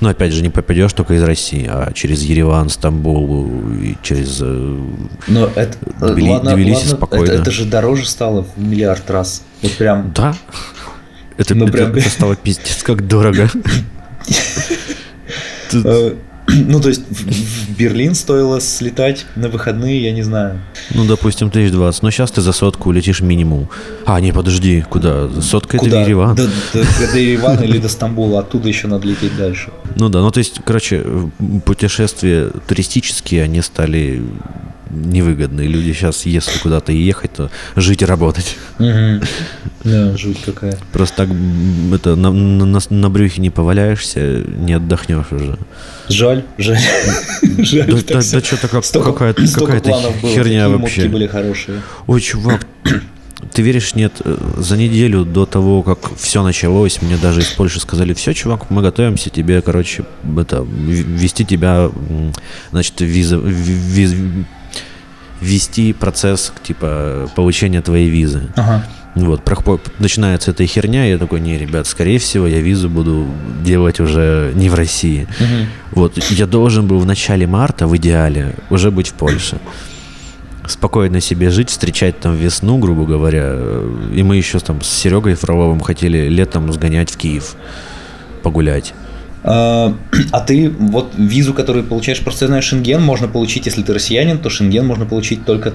[0.00, 3.46] Но опять же, не попадешь только из России, а через Ереван, Стамбул
[3.82, 4.38] и через...
[4.42, 4.78] э,
[5.28, 7.24] Но это, э, Тбили- ладно, Тбилиси ладно, спокойно.
[7.32, 9.42] Это, это же дороже стало в миллиард раз.
[9.62, 10.34] Вот прям Да.
[11.38, 13.48] Это, Ну, это- прям- это стало пиздец как дорого.
[16.68, 20.60] Ну, то есть в, Берлин стоило слетать на выходные, я не знаю.
[20.94, 22.02] Ну, допустим, тысяч двадцать.
[22.02, 23.68] Но сейчас ты за сотку улетишь минимум.
[24.04, 25.28] А, не, подожди, куда?
[25.40, 26.02] Сотка это Куда?
[26.02, 26.36] Ереван.
[26.36, 29.70] До, до- до Еревана или до Стамбула, оттуда еще надо лететь дальше.
[29.96, 31.04] Ну да, ну то есть, короче,
[31.64, 34.22] путешествия туристические, они стали
[34.90, 35.62] невыгодны.
[35.64, 38.56] И Люди сейчас, если куда-то ехать, то жить и работать.
[39.84, 40.78] Да, жуть какая.
[40.92, 41.28] Просто так
[41.94, 42.64] это на, на,
[43.10, 45.58] брюхе не поваляешься, не отдохнешь уже.
[46.08, 46.78] Жаль, жаль.
[47.58, 51.08] Жаль, Да, что-то как, какая-то, какая-то было, херня вообще.
[51.08, 51.82] были хорошие.
[52.06, 52.66] Ой, чувак,
[53.52, 57.80] ты веришь, нет, э, за неделю до того, как все началось, мне даже из Польши
[57.80, 60.04] сказали, все, чувак, мы готовимся тебе, короче,
[60.38, 61.90] это, в- ввести тебя,
[62.72, 64.44] значит, виза, ви- виз-
[65.40, 68.42] ввести процесс, типа, получения твоей визы.
[68.56, 68.84] Ага.
[69.14, 69.42] Вот,
[69.98, 73.26] начинается эта херня, я такой, не, ребят, скорее всего, я визу буду
[73.64, 75.26] делать уже не в России.
[75.92, 79.58] Вот, я должен был в начале марта, в идеале, уже быть в Польше.
[80.68, 83.54] Спокойно себе жить, встречать там весну, грубо говоря.
[84.12, 87.54] И мы еще там с Серегой Фроловым хотели летом сгонять в Киев,
[88.42, 88.92] погулять.
[89.46, 89.94] А
[90.32, 94.38] а ты вот визу, которую получаешь, просто я знаю, Шенген можно получить, если ты россиянин,
[94.38, 95.72] то Шенген можно получить только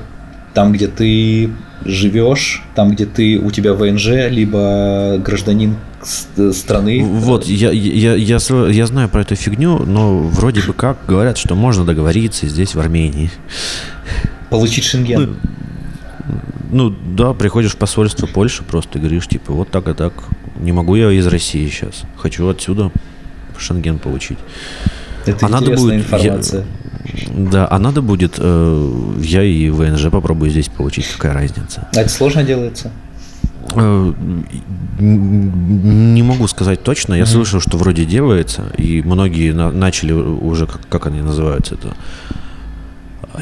[0.54, 1.50] там, где ты
[1.86, 7.02] живешь, там, где ты у тебя ВНЖ, либо гражданин с- страны.
[7.04, 11.56] Вот, я, я, я, я знаю про эту фигню, но вроде бы как говорят, что
[11.56, 13.32] можно договориться здесь, в Армении.
[14.50, 15.38] Получить Шенген.
[16.70, 20.14] Ну, да, приходишь в посольство Польши просто и говоришь, типа, вот так и так.
[20.60, 22.04] Не могу я из России сейчас.
[22.18, 22.92] Хочу отсюда
[23.62, 24.38] Шенген получить.
[25.26, 26.66] Это а надо будет- я- информация.
[27.36, 31.88] Да, а надо будет, э, я и ВНЖ попробую здесь получить, какая разница.
[31.96, 32.92] А это сложно делается?
[33.76, 34.14] Э,
[35.00, 37.16] Не могу сказать точно.
[37.16, 41.96] Я слышал, что вроде делается, и многие на- начали уже, как, как они называются это,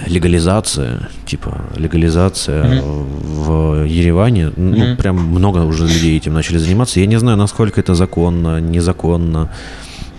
[0.08, 4.52] легализация, типа легализация в Ереване.
[4.56, 4.98] Ну, Мгм.
[4.98, 7.00] прям много уже людей этим начали заниматься.
[7.00, 9.50] Я не знаю, насколько это законно, незаконно, Ну,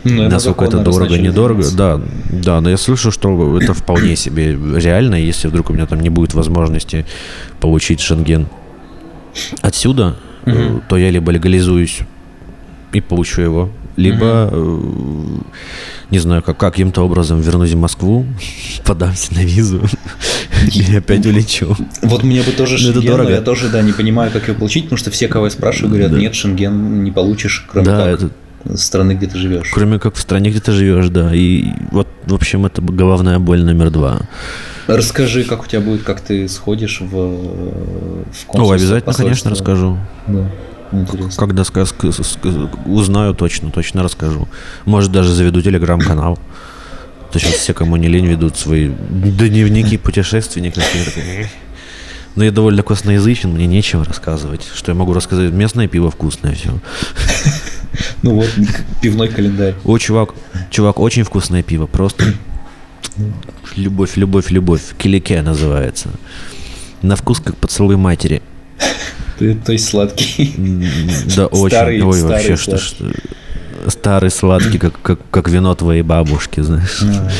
[0.04, 1.64] это насколько это дорого, недорого.
[1.74, 6.00] Да, да, но я слышу, что это вполне себе реально, если вдруг у меня там
[6.00, 7.06] не будет возможности
[7.60, 8.46] получить шенген
[9.60, 10.82] отсюда, Мгм.
[10.88, 12.00] то я либо легализуюсь
[12.92, 14.80] и получу его, либо, э,
[16.10, 18.24] не знаю, как, каким-то образом вернусь в Москву,
[18.84, 19.82] подамся на визу
[20.74, 21.76] и опять улечу.
[22.02, 24.84] Вот мне бы тоже Ну, Шенген, но я тоже, да, не понимаю, как его получить,
[24.84, 28.30] потому что все, кого я спрашиваю, говорят, нет, Шенген не получишь, кроме Да, это
[28.76, 29.70] страны, где ты живешь.
[29.72, 31.34] кроме как в стране, где ты живешь, да.
[31.34, 34.20] И вот, в общем, это головная боль номер два.
[34.86, 39.98] Расскажи, как у тебя будет, как ты сходишь в, в консульство, О, обязательно, конечно, расскажу.
[40.26, 40.50] Да,
[40.92, 41.32] интересно.
[41.36, 44.48] Когда сказ- ск- ск- узнаю точно, точно расскажу.
[44.84, 46.38] Может, даже заведу телеграм-канал.
[47.32, 50.82] То сейчас все, кому не лень, ведут свои дневники путешественников.
[52.36, 54.68] Но я довольно косноязычен, мне нечего рассказывать.
[54.74, 55.52] Что я могу рассказать?
[55.52, 56.70] Местное пиво вкусное, все.
[58.22, 58.48] Ну вот,
[59.00, 59.74] пивной календарь.
[59.84, 60.34] О, чувак,
[60.70, 62.24] чувак, очень вкусное пиво, просто
[63.76, 64.82] любовь, любовь, любовь.
[64.98, 66.08] Килике называется.
[67.02, 68.42] На вкус как поцелуй матери.
[69.38, 70.54] Ты, то есть сладкий.
[71.36, 71.76] Да, очень.
[71.76, 73.10] Старый- Ой, старый вообще, что, что-
[73.88, 77.00] Старый сладкий, как, как, как вино твоей бабушки, знаешь.
[77.02, 77.30] А.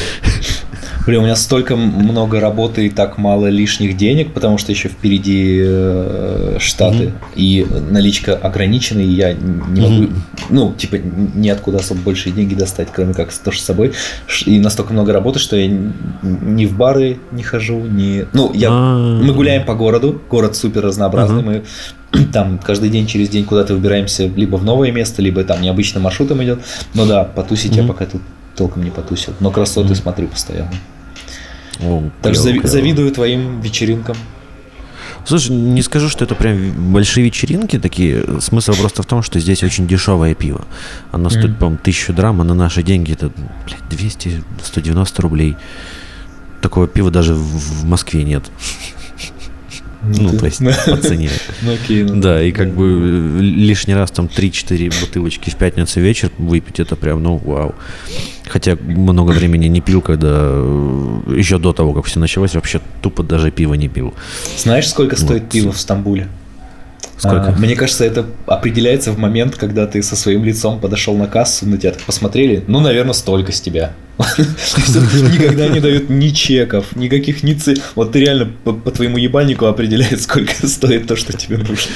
[1.07, 5.61] Блин, у меня столько много работы и так мало лишних денег, потому что еще впереди
[5.64, 10.22] э, Штаты, и наличка ограничена, и я не могу, Мгм.
[10.51, 10.96] ну, типа,
[11.34, 13.92] ниоткуда особо большие деньги достать, кроме как тоже с собой.
[14.44, 15.68] И настолько много работы, что я
[16.22, 18.26] ни в бары не хожу, ни...
[18.32, 18.68] Ну, я...
[18.70, 19.20] А.
[19.22, 21.62] Мы гуляем по городу, город супер разнообразный, мы
[22.32, 26.42] там каждый день через день куда-то выбираемся либо в новое место, либо там необычным маршрутом
[26.44, 26.61] идет.
[26.94, 27.92] Ну да, потусить я Мгм.
[27.92, 28.20] пока тут
[28.61, 29.32] толком не потусил.
[29.40, 29.94] Но красоты Мгм.
[29.94, 30.70] смотрю постоянно.
[31.82, 34.16] О, Так что зави- завидую твоим вечеринкам.
[35.24, 38.22] Слушай, не скажу, что это прям большие вечеринки такие.
[38.40, 40.66] Смысл просто в том, что здесь очень дешевое пиво.
[41.11, 41.54] Оно стоит, Мгм.
[41.56, 43.30] по-моему, 1000 драм, а на наши деньги это,
[43.66, 45.56] блядь, 200-190 рублей.
[46.61, 47.40] Такого пива даже в
[47.80, 48.44] в Москве нет.
[50.03, 51.30] Ну, ты- то есть по цене.
[51.62, 52.03] Ну, окей.
[52.05, 52.84] ну, Да, и как бы
[53.38, 57.74] э, лишний раз там 3-4 бутылочки в пятницу вечер выпить, это прям, ну, вау.
[58.48, 60.30] Хотя много времени не пил, когда
[61.36, 64.12] еще до того, как все началось, вообще тупо даже пива не пил.
[64.57, 66.28] Знаешь, сколько стоит пиво в Стамбуле?
[67.21, 67.49] Сколько?
[67.49, 71.66] А, мне кажется, это определяется в момент, когда ты со своим лицом подошел на кассу,
[71.66, 72.64] на тебя так посмотрели.
[72.66, 73.93] Ну, наверное, столько с тебя.
[74.18, 77.75] Никогда не дают ни чеков, никаких ни ци.
[77.95, 81.93] Вот ты реально по, твоему ебальнику определяет, сколько стоит то, что тебе нужно.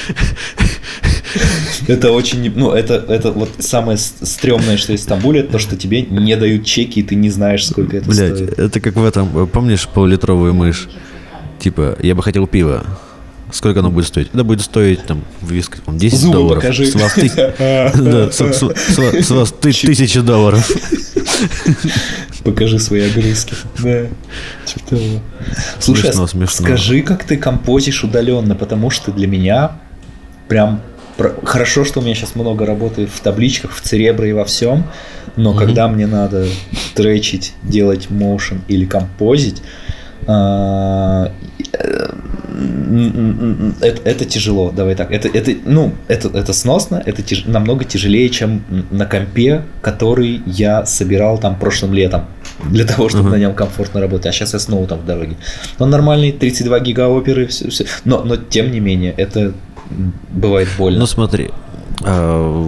[1.87, 6.03] Это очень, ну, это, это вот самое стрёмное, что есть в Стамбуле, то, что тебе
[6.03, 8.59] не дают чеки, и ты не знаешь, сколько это Блять, стоит.
[8.59, 10.87] это как в этом, помнишь полулитровую мышь?
[11.59, 12.85] Типа, я бы хотел пива.
[13.51, 14.29] Сколько оно будет стоить?
[14.33, 16.63] Это будет стоить там в виск там, 10 Зубы долларов.
[16.63, 16.85] покажи.
[16.87, 17.29] С вас, ты-
[17.95, 20.69] да, с- с- с с вас ты- тысяча долларов.
[22.43, 23.55] Покажи свои огрызки.
[23.83, 24.05] Да.
[25.79, 26.65] Слушай, Смешно, а смешно.
[26.65, 29.71] скажи, как ты композишь удаленно, потому что для меня
[30.47, 30.81] прям
[31.43, 34.85] хорошо, что у меня сейчас много работы в табличках, в церебре и во всем,
[35.37, 35.59] но Мгм.
[35.59, 36.47] когда мне надо
[36.93, 39.61] тречить, делать моушен или композить,
[40.27, 41.31] а,
[43.81, 45.11] это, это тяжело, давай так.
[45.11, 50.85] Это, это, ну, это, это сносно, это тяж- намного тяжелее, чем на компе, который я
[50.85, 52.25] собирал там прошлым летом
[52.69, 53.37] для того, чтобы Ага.
[53.37, 54.27] на нем комфортно работать.
[54.27, 55.35] А сейчас я снова там в дороге.
[55.79, 59.53] Он нормальный, 32 гига оперы, все, Но, но тем не менее, это
[60.31, 60.99] бывает больно.
[60.99, 61.49] Ну смотри,
[62.03, 62.65] а,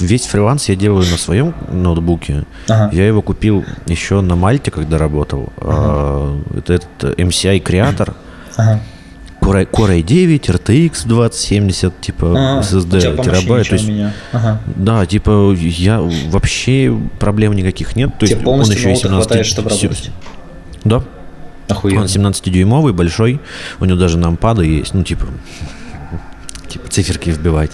[0.00, 2.44] весь фриланс я делаю на своем ноутбуке.
[2.68, 2.90] Ага.
[2.92, 5.52] Я его купил еще на Мальте, когда работал.
[5.58, 8.12] А, Это этот MCI Creator.
[8.56, 8.80] Ага.
[9.40, 12.60] Core, Core i9, RTX 2070, типа Ага.
[12.60, 13.68] SSD терабайт.
[13.68, 13.90] То есть.
[14.32, 14.60] Ага.
[14.66, 18.10] да, типа я вообще проблем никаких нет.
[18.18, 20.10] То Тебе есть он еще и ноута 17 хватает, чтобы работать.
[20.84, 21.02] Да,
[21.68, 22.00] Охуенно.
[22.02, 23.40] он 17-дюймовый, большой.
[23.80, 25.26] У него даже нампады есть, ну типа,
[26.68, 27.72] типа циферки вбивать.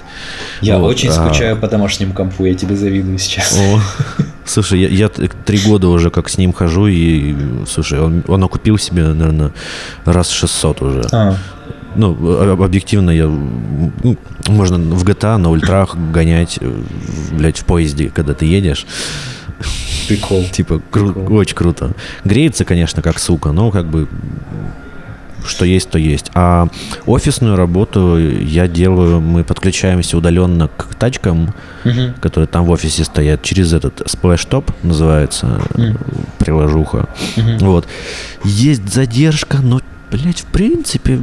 [0.60, 3.56] Я Вот, очень а- скучаю по домашнему компу, я тебе завидую сейчас.
[3.58, 3.80] О,
[4.44, 7.34] слушай, я, я три года уже как с ним хожу, и,
[7.68, 9.52] слушай, он, он окупил себе, наверное,
[10.04, 11.04] раз 600 уже.
[11.12, 11.36] А,
[11.96, 12.12] Ну,
[12.52, 14.16] об- объективно, я, ну,
[14.48, 16.72] можно в GTA на ультрах гонять, э,
[17.32, 18.86] блядь, в поезде, когда ты едешь.
[20.08, 20.44] прикол.
[20.52, 21.36] Типа, кру- Прикол.
[21.36, 21.92] очень круто.
[22.24, 24.06] Греется, конечно, как сука, но как бы
[25.44, 26.30] что есть, то есть.
[26.34, 26.68] А
[27.06, 32.14] офисную работу я делаю, мы подключаемся удаленно к тачкам, Мгм.
[32.20, 35.98] которые там в офисе стоят, через этот Splashtop называется Мгм.
[36.38, 37.08] приложуха.
[37.36, 37.58] Мгм.
[37.60, 37.86] Вот.
[38.44, 39.80] Есть задержка, но,
[40.10, 41.18] блядь, в принципе,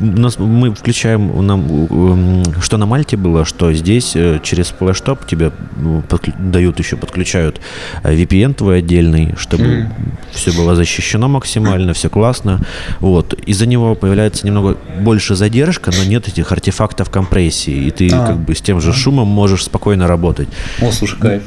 [0.00, 5.26] у нас, мы включаем, нам, м, что на Мальте было, что здесь э, через Splashtop
[5.26, 7.60] тебе ну, подклю- дают еще, подключают
[8.04, 9.92] э, VPN твой отдельный, чтобы Мгм.
[10.32, 12.60] все было защищено максимально, все классно.
[13.00, 13.34] Вот.
[13.48, 18.26] Из-за него появляется немного больше задержка, но нет этих артефактов компрессии, и ты А.
[18.28, 20.48] как бы с тем же шумом можешь спокойно работать.
[20.80, 21.42] О, слушай, кайф.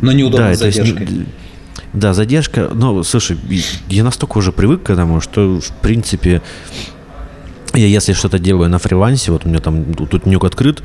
[0.00, 1.26] Но неудобно с то есть задержкой.
[1.94, 2.70] Да, задержка.
[2.74, 6.42] Но, слушай, и- я настолько уже привык к этому, что, в принципе,
[7.74, 10.82] я если что-то делаю на фрилансе, вот у меня там тут, нюк открыт,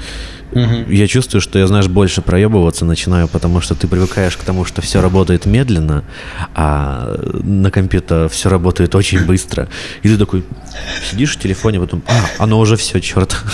[0.51, 0.89] Мгм.
[0.89, 4.81] я чувствую, что я, знаешь, больше проебываться начинаю, потому что ты привыкаешь к тому, что
[4.81, 6.03] все работает медленно,
[6.55, 9.67] а на компе все работает очень быстро.
[10.01, 10.43] И ты такой
[11.09, 13.35] сидишь в телефоне, потом, а, оно уже все, черт.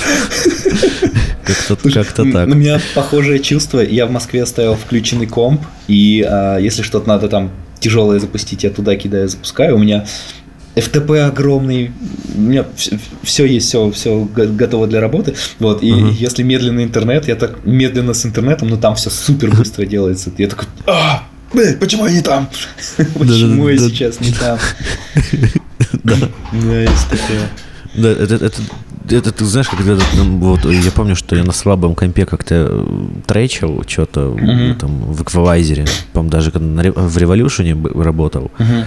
[1.93, 2.47] Как-то М, так.
[2.47, 3.79] У меня похожее чувство.
[3.79, 8.69] Я в Москве оставил включенный комп, и а, если что-то надо там тяжелое запустить, я
[8.71, 9.75] туда кидаю, запускаю.
[9.75, 10.05] У меня
[10.76, 11.91] FTP огромный,
[12.36, 12.65] у меня
[13.23, 15.36] все есть, все, все готово для работы.
[15.59, 16.09] Вот, и Мгм.
[16.11, 20.32] если медленный интернет, я так медленно с интернетом, но там все супер быстро делается.
[20.38, 21.23] Я такой, а,
[21.53, 22.49] блядь, почему я не там?
[23.17, 24.57] Почему я сейчас не там?
[26.03, 26.15] Да.
[26.51, 27.49] Да, есть такое.
[27.95, 28.61] Да, это, это,
[29.09, 32.86] это ты знаешь, когда вот, я помню, что я на слабом компе как-то э,
[33.26, 34.76] тречил что-то Мгм.
[34.76, 38.86] там в эквалайзере, по даже когда на в революшене работал, Мгм.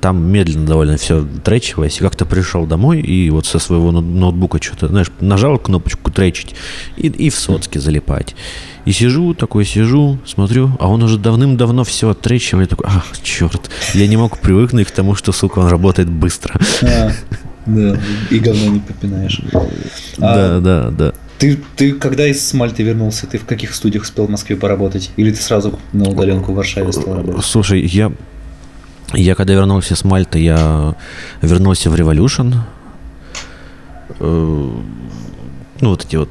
[0.00, 4.62] Там медленно довольно все тречилось, и как-то пришел домой и вот со своего ноут- ноутбука
[4.62, 6.54] что-то, знаешь, нажал кнопочку тречить
[6.96, 8.34] и, и в соцке залипать.
[8.84, 13.70] И сижу, такой сижу, смотрю, а он уже давным-давно все оттречил, я такой, ах, черт,
[13.94, 16.58] я не мог привыкнуть к тому, что, сука, он работает быстро.
[16.82, 17.10] А,
[17.66, 17.98] Да,
[18.30, 19.42] и говно не попинаешь.
[19.52, 19.66] А,
[20.18, 21.12] Да, да, да.
[21.38, 25.10] Ты, ты когда из Мальты вернулся, ты в каких студиях успел в Москве поработать?
[25.16, 27.44] Или ты сразу на удаленку в Варшаве стал работать?
[27.44, 28.10] Слушай, я
[29.14, 30.94] Я когда вернулся с Мальты, я
[31.42, 32.54] вернулся в Revolution.
[34.20, 34.70] Э,
[35.80, 36.28] ну, вот эти вот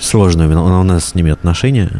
[0.00, 1.90] сложные у нас с ними отношения.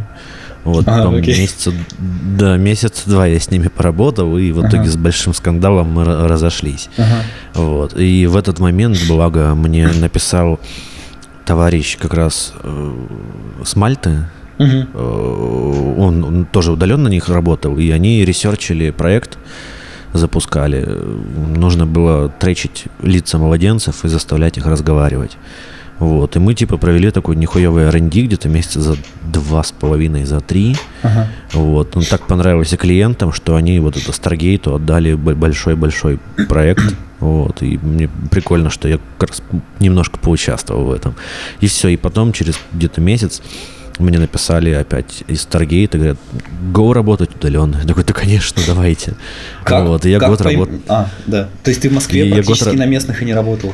[0.64, 1.38] Вот, А, потом окей.
[1.38, 4.90] месяца, да, месяца два я с ними поработал, и в итоге Ага.
[4.90, 6.88] с большим скандалом мы ра- разошлись.
[6.96, 7.22] Ага.
[7.54, 7.98] Вот.
[7.98, 10.58] И в этот момент, благо, мне написал
[11.44, 12.94] товарищ как раз э,
[13.62, 14.26] с Мальты.
[14.58, 19.38] Э, Он, он тоже удаленно на них работал, и они ресерчили проект,
[20.12, 20.86] запускали.
[21.56, 25.36] Нужно было тречить лица младенцев и заставлять их разговаривать.
[25.98, 26.34] Вот.
[26.36, 30.76] И мы типа провели такой нихуевый R&D где-то месяца за два с половиной, за три.
[31.02, 31.28] Ага.
[31.52, 31.96] Вот.
[31.96, 36.94] Он так понравился клиентам, что они вот это Старгейту отдали большой-большой проект.
[37.20, 37.62] Вот.
[37.62, 39.42] И мне прикольно, что я как раз
[39.78, 41.14] немножко поучаствовал в этом.
[41.60, 41.88] И все.
[41.88, 43.40] И потом, через где-то месяц,
[43.98, 46.18] мне написали опять из Старгейта, говорят,
[46.72, 47.76] го работать удаленно.
[47.80, 49.14] Я такой, да, конечно, давайте.
[49.64, 50.04] Как, Вот.
[50.06, 50.74] И я как год пойм- работал.
[50.88, 51.48] А, да.
[51.62, 53.72] То есть ты в Москве И год практически ра- на местных и не работал?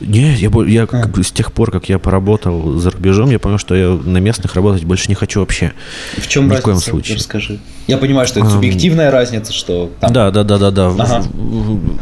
[0.00, 1.22] Не, я, я А.
[1.22, 4.82] с тех пор, как я поработал за рубежом, я понял, что я на местных работать
[4.82, 5.72] больше не хочу вообще.
[6.18, 6.64] В чем Ни в разница?
[6.64, 7.16] коем случае.
[7.18, 7.60] Расскажи.
[7.86, 10.12] Я понимаю, что это субъективная разница, что там...
[10.12, 10.88] Да, да, да, да, да.
[10.88, 11.20] В- Ага.
[11.32, 11.98] в- в-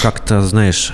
[0.00, 0.92] Как-то, знаешь,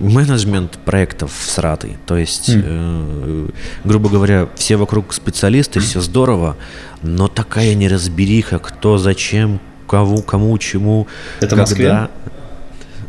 [0.00, 1.96] менеджмент проектов всратый.
[2.06, 2.62] То есть, М.
[2.64, 3.48] э,
[3.84, 6.56] грубо говоря, все вокруг специалисты, все здорово,
[7.02, 11.06] но такая неразбериха, кто, зачем, кого, кому, чему,
[11.40, 12.08] Это в Москве?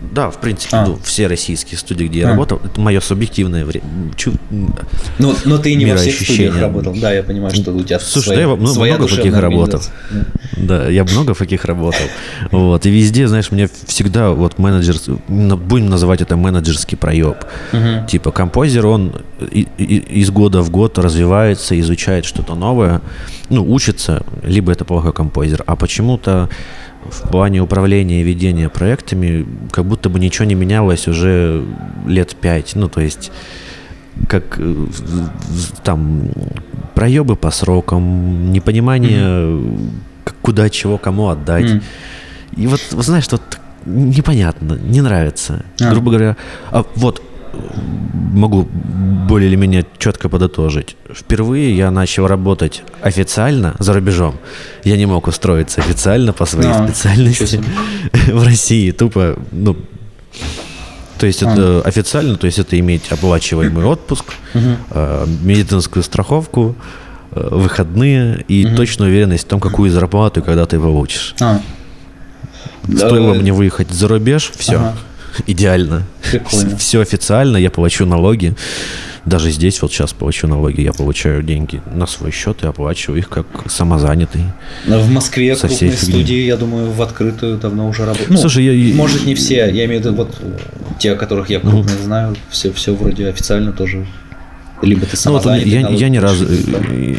[0.02, 0.86] Да, в принципе, А.
[0.86, 2.30] ну, все российские студии, где я А.
[2.32, 3.86] работал, это мое субъективное время.
[5.20, 6.96] Но, но ты не во всех студиях работал.
[6.96, 9.82] Да, я понимаю, что у тебя Слушай, своя, да я ну, своя много таких работал.
[10.56, 12.06] Да, я много каких работал.
[12.52, 12.86] Вот.
[12.86, 14.96] И везде, знаешь, мне всегда вот менеджер,
[15.28, 17.38] ну, будем называть это менеджерский проеб.
[17.74, 18.08] Мгм.
[18.08, 19.14] Типа композер, он
[19.78, 23.02] из года в год развивается, изучает что-то новое,
[23.50, 25.64] ну, учится, либо это плохой композер.
[25.66, 26.50] А почему-то
[27.10, 31.64] в плане управления и ведения проектами как будто бы ничего не менялось уже
[32.08, 32.76] лет пять.
[32.76, 33.32] Ну, то есть
[34.28, 34.86] как э,
[35.84, 36.30] там
[36.96, 39.62] проебы по срокам, непонимание,
[40.26, 41.70] к- куда чего кому отдать.
[41.72, 41.82] Мгм.
[42.58, 43.42] И вот, знаешь, вот
[43.86, 45.64] непонятно, не нравится.
[45.80, 45.92] А.
[45.92, 46.36] Грубо говоря,
[46.72, 47.22] а вот
[48.34, 48.68] могу
[49.28, 50.96] более или менее четко подытожить.
[51.14, 54.36] Впервые я начал работать официально за рубежом.
[54.84, 57.62] Я не мог устроиться официально по своей А, специальности
[58.32, 58.92] в России.
[58.92, 59.76] Тупо, ну,
[61.20, 61.52] то есть А.
[61.52, 66.76] это официально, то есть это иметь оплачиваемый отпуск, э, медицинскую страховку,
[67.32, 68.76] э, выходные и Мгм.
[68.76, 71.36] точную уверенность в том, какую зарплату и когда ты получишь.
[71.42, 71.60] А.
[72.96, 74.96] Стоило Э, мне выехать за рубеж, все, Ага.
[75.48, 76.04] Идеально.
[76.30, 76.78] Прикольно.
[76.78, 78.54] Все официально, я плачу налоги.
[79.26, 83.30] Даже здесь вот сейчас плачу налоги, я получаю деньги на свой счет и оплачиваю их
[83.30, 84.42] как самозанятый.
[84.86, 86.14] Но В Москве Со крупные фигней.
[86.22, 88.30] студии, я думаю, в открытую давно уже работают.
[88.30, 90.36] Ну, Слушай, я- может не все, я имею в виду вот
[91.00, 94.08] те, которых я крупно знаю, все, все вроде официально тоже.
[94.82, 96.80] Либо ты Ну, вот я, я ни разу, да.
[96.90, 97.16] э,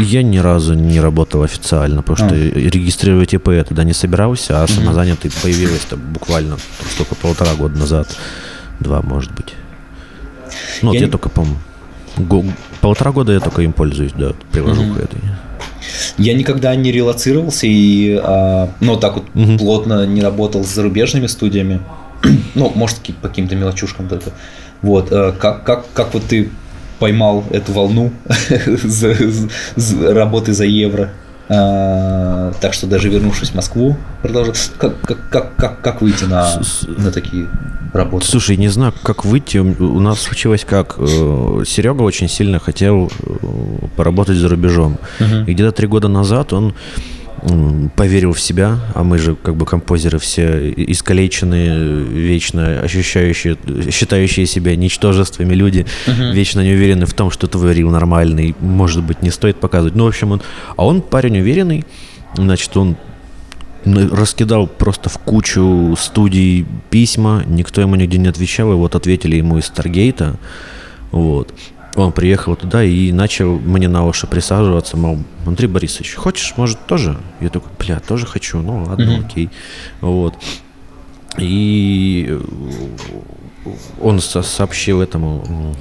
[0.00, 2.38] я ни разу не работал официально, потому что А.
[2.38, 6.56] регистрировать ИП я тогда не собирался, а самозанятый появилось-то буквально
[6.96, 8.16] только полтора года назад,
[8.80, 9.54] два, может быть.
[10.82, 11.46] Ну, вот Я я, не- только, по
[12.80, 14.98] полтора года я только им пользуюсь, да, приложухой Мгм.
[15.02, 15.20] этой.
[16.18, 19.56] Я никогда не релацировался и, а, ну, так вот Мгм.
[19.58, 21.80] плотно не работал с зарубежными студиями.
[22.56, 24.32] ну, может, по каким-то мелочушкам только.
[24.82, 26.50] Вот, э, как, как, как вот ты
[26.98, 28.10] поймал эту волну
[28.66, 29.14] за-
[29.76, 31.10] за- работы за евро?
[31.50, 34.52] А, так что даже вернувшись в Москву, продолжил.
[34.76, 36.60] Как, как, как, как, как выйти на,
[36.98, 37.48] на такие
[37.94, 38.26] работы?
[38.26, 39.56] Слушай, не знаю, как выйти.
[39.58, 40.96] У нас случилось как.
[40.98, 43.32] э, Серега очень сильно хотел э,
[43.96, 44.98] поработать за рубежом.
[45.20, 45.44] Мгм.
[45.46, 46.74] И где-то три года назад он
[47.96, 53.56] поверил в себя, а мы же как бы композеры все искалеченные, вечно ощущающие,
[53.90, 56.32] считающие себя ничтожествами люди, Мгм.
[56.32, 59.94] вечно не уверены в том, что твой рил нормальный, может быть, не стоит показывать.
[59.94, 60.42] Ну, в общем, он...
[60.76, 61.84] А он парень уверенный,
[62.34, 62.96] значит, он
[63.84, 69.58] раскидал просто в кучу студий письма, никто ему нигде не отвечал, и вот ответили ему
[69.58, 70.36] из Старгейта,
[71.10, 71.54] вот.
[71.98, 77.16] Он приехал туда и начал мне на уши присаживаться, мол, Андрей Борисович, хочешь, может, тоже?
[77.40, 79.26] Я такой, бля, тоже хочу, ну ладно, Мгм.
[79.26, 79.50] окей.
[80.00, 80.34] Вот.
[81.38, 82.40] И э,
[84.00, 85.74] он со- сообщил этому,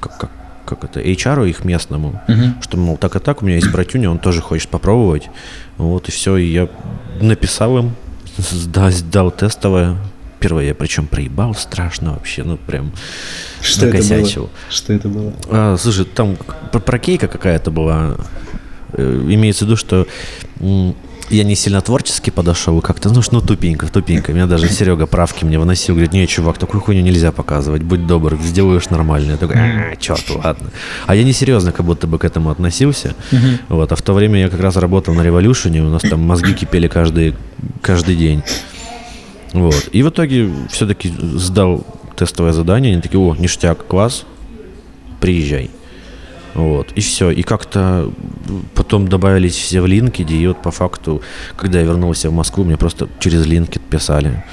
[0.00, 0.30] как, как,
[0.66, 2.56] как это, HR их местному, Мгм.
[2.60, 5.30] что, мол, так и так, у меня есть братюня, он тоже хочет попробовать.
[5.78, 6.68] Вот, и все, и я
[7.20, 7.94] написал им,
[8.38, 9.96] сда- сдал тестовое.
[10.44, 12.92] Первое я причем проебал страшно вообще, ну прям
[13.62, 14.42] Что это накосячил.
[14.42, 14.50] было?
[14.68, 15.32] Что это было?
[15.48, 16.36] А, слушай, там
[16.70, 18.16] про- прокейка какая-то была.
[18.92, 20.06] Э, Имеется в виду, что
[21.30, 24.34] я не сильно творчески подошел, как-то, ну, ну, тупенько, тупенько.
[24.34, 28.36] Меня даже Серега правки мне выносил, говорит, не, чувак, такую хуйню нельзя показывать, будь добр,
[28.38, 29.30] сделаешь нормально.
[29.30, 30.68] Я такой, а, черт, ладно.
[31.06, 33.14] А я не серьезно как будто бы к этому относился.
[33.70, 36.52] Вот, а в то время я как раз работал на революшене, у нас там мозги
[36.52, 37.34] кипели каждый,
[37.80, 38.42] каждый день.
[39.54, 39.88] Вот.
[39.92, 41.86] И в итоге все-таки сдал
[42.16, 44.26] тестовое задание, они такие, о, ништяк, класс,
[45.20, 45.70] приезжай.
[46.54, 47.30] Вот, и все.
[47.30, 48.12] И как-то
[48.74, 51.22] потом добавились все в LinkedIn, и вот по факту,
[51.56, 54.44] когда я вернулся в Москву, мне просто через LinkedIn писали.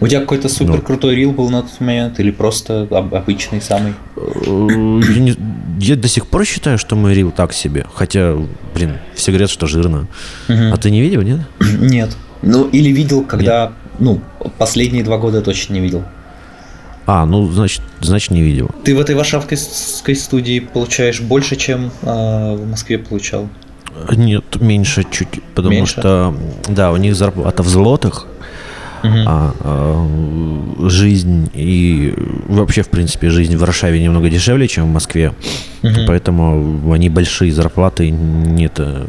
[0.00, 0.80] У тебя какой-то супер ну.
[0.82, 3.92] крутой рил был на тот момент или просто обычный самый?
[4.16, 5.36] Э, я, не,
[5.78, 7.84] я до сих пор считаю, что мой рил так себе.
[7.94, 8.34] Хотя,
[8.74, 10.08] блин, все говорят, что жирно.
[10.48, 10.72] Угу.
[10.72, 11.40] А ты не видел, нет?
[11.60, 12.16] Нет.
[12.40, 13.66] Ну, или видел, когда...
[13.66, 13.72] Нет.
[13.98, 14.20] Ну,
[14.58, 16.04] последние два года точно не видел.
[17.06, 18.70] А, ну, значит, значит, не видел.
[18.84, 19.56] Ты в этой варшавской
[20.14, 23.48] студии получаешь больше, чем э, в Москве получал?
[24.12, 26.00] Нет, меньше чуть, потому меньше?
[26.00, 26.34] что,
[26.68, 28.26] да, у них зарплата в злотых,
[29.02, 29.12] угу.
[29.26, 32.14] а, а жизнь и
[32.48, 35.34] вообще, в принципе, жизнь в Варшаве немного дешевле, чем в Москве,
[35.82, 36.00] угу.
[36.06, 39.06] поэтому они большие зарплаты, нет, э,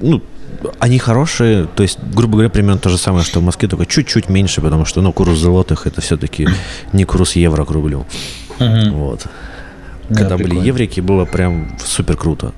[0.00, 0.22] ну,
[0.78, 4.28] они хорошие, то есть, грубо говоря, примерно то же самое, что в Москве, только чуть-чуть
[4.28, 6.48] меньше, потому что, ну, курс золотых это все-таки
[6.92, 8.06] не курс евро к рублю.
[8.58, 8.90] Угу.
[8.92, 9.26] Вот.
[10.08, 12.52] Когда да, были еврики, было прям супер круто.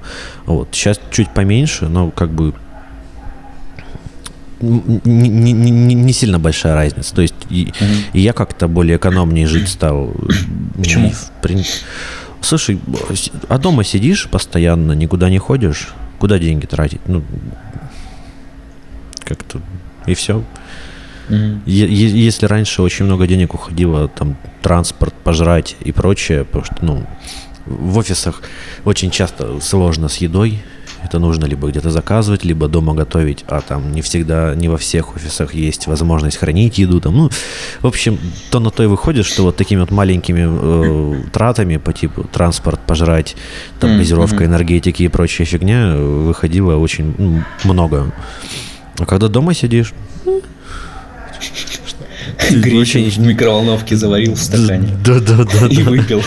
[0.46, 0.68] Вот.
[0.72, 2.54] Сейчас чуть поменьше, но как бы
[4.60, 7.14] не, не, не, не сильно большая разница.
[7.14, 7.90] То есть и, угу.
[8.12, 10.14] и я как-то более экономнее жить стал.
[10.76, 11.10] Почему?
[11.10, 12.78] В, слушай,
[13.48, 15.88] а дома сидишь постоянно, никуда не ходишь,
[16.18, 17.00] куда деньги тратить?
[17.06, 17.22] Ну,
[19.30, 19.60] как-то
[20.06, 20.44] и все.
[21.28, 21.60] Mm-hmm.
[21.66, 27.06] Если раньше очень много денег уходило, там, транспорт, пожрать и прочее, потому что, ну,
[27.66, 28.42] в офисах
[28.84, 30.60] очень часто сложно с едой,
[31.02, 35.16] это нужно либо где-то заказывать, либо дома готовить, а там не всегда, не во всех
[35.16, 37.00] офисах есть возможность хранить еду.
[37.00, 37.30] Там, ну,
[37.80, 38.18] в общем,
[38.50, 42.80] то на то и выходит, что вот такими вот маленькими э, тратами по типу транспорт,
[42.86, 43.36] пожрать,
[43.78, 48.12] там, газировка, энергетики и прочая фигня выходило очень ну, много.
[49.00, 49.92] А когда дома сидишь...
[52.50, 54.88] Гречу в микроволновке заварил в стакане.
[55.04, 55.66] Да, да, да.
[55.68, 56.22] И выпил.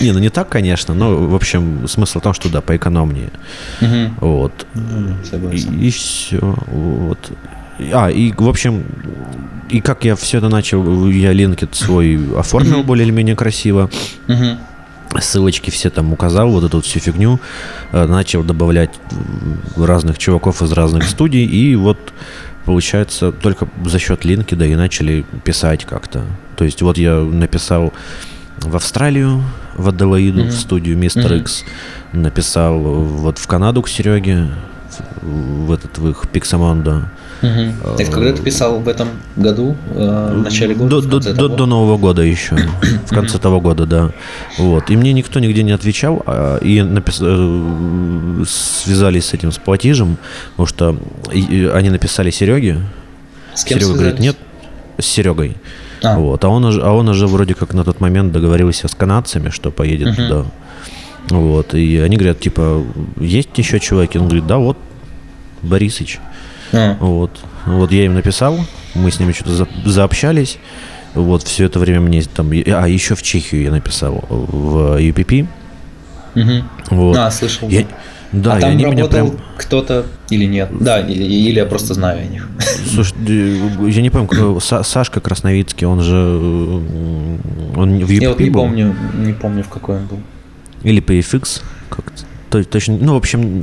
[0.00, 3.30] Не, ну не так, конечно, но, в общем, смысл в том, что да, поэкономнее.
[3.80, 4.26] Угу.
[4.26, 4.66] Вот.
[4.74, 6.38] Ну, и, и все.
[6.40, 7.18] Вот.
[7.92, 8.84] А, и, в общем,
[9.70, 13.90] и как я все это начал, я линкет свой оформил более или менее красиво.
[15.20, 17.40] Ссылочки все там указал, вот эту всю фигню,
[17.92, 18.90] э, начал добавлять
[19.76, 21.98] разных чуваков из разных студий, и вот
[22.64, 26.24] получается только за счет линкеда и начали писать как-то.
[26.56, 27.92] То есть вот я написал
[28.58, 29.42] в Австралию,
[29.74, 30.50] в Аделаиду, mm-hmm.
[30.50, 32.18] в студию Мистер X, mm-hmm.
[32.18, 34.48] написал вот в Канаду к Сереге,
[35.22, 37.10] в этот в их Пиксамондо.
[37.42, 37.98] Угу.
[37.98, 41.02] Это когда ты писал в этом году, э, в начале года?
[41.02, 42.56] До, до, до, до Нового года еще,
[43.06, 44.10] в конце того года, да.
[44.58, 44.90] Вот.
[44.90, 47.18] И мне никто нигде не отвечал, а, и напис...
[47.20, 50.18] Э, связались с этим, с платежем,
[50.50, 50.96] потому что
[51.74, 52.78] они написали Сереге.
[53.54, 54.36] С кем Серега говорит, нет,
[54.98, 55.56] с Серегой.
[56.02, 56.18] А.
[56.18, 56.44] Вот.
[56.44, 59.70] А, он уже, а он уже вроде как на тот момент договорился с канадцами, что
[59.70, 60.16] поедет угу.
[60.16, 60.44] туда.
[61.30, 61.74] Вот.
[61.74, 62.84] И они говорят, типа,
[63.20, 64.18] есть еще чуваки?
[64.18, 64.76] Он говорит, да, вот,
[65.62, 66.18] Борисыч.
[66.72, 66.96] А.
[67.00, 67.30] Вот.
[67.66, 68.58] Вот я им написал,
[68.94, 70.58] мы с ними что-то за, заобщались.
[71.14, 72.50] Вот все это время мне там...
[72.50, 75.46] А, еще в Чехию я написал, в UPP.
[76.34, 76.96] Угу.
[76.96, 77.16] Вот.
[77.16, 77.68] А, слышал.
[77.68, 77.86] Я,
[78.32, 79.30] да, а там они работал прям...
[79.58, 80.70] кто-то или нет?
[80.80, 82.48] Да, или, или я просто знаю о них.
[82.90, 83.14] Слушай,
[83.90, 86.16] я не помню, Сашка Красновицкий, он же
[87.76, 88.60] он в UPP Я вот не был?
[88.62, 90.20] помню, не помню, в какой он был.
[90.82, 93.62] Или PFX, как-то точно, ну, в общем,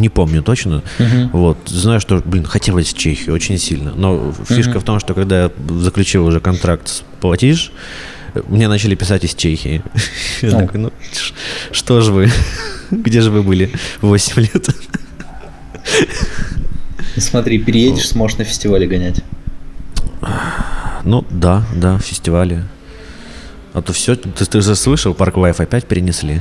[0.00, 0.82] не помню точно.
[0.98, 1.30] Uh-huh.
[1.32, 3.92] Вот, знаю, что, блин, хотелось в Чехию очень сильно.
[3.94, 4.80] Но фишка uh-huh.
[4.80, 7.72] в том, что когда я заключил уже контракт с Платиш,
[8.48, 9.82] мне начали писать из Чехии.
[10.42, 10.92] Я такой, ну,
[11.72, 12.30] что же вы,
[12.90, 13.70] где же вы были
[14.02, 14.68] 8 лет?
[17.16, 19.22] Смотри, переедешь, сможешь на фестивале гонять.
[21.04, 22.64] Ну, да, да, фестивале.
[23.72, 26.40] А то все, ты, ты же слышал, Park Live опять перенесли.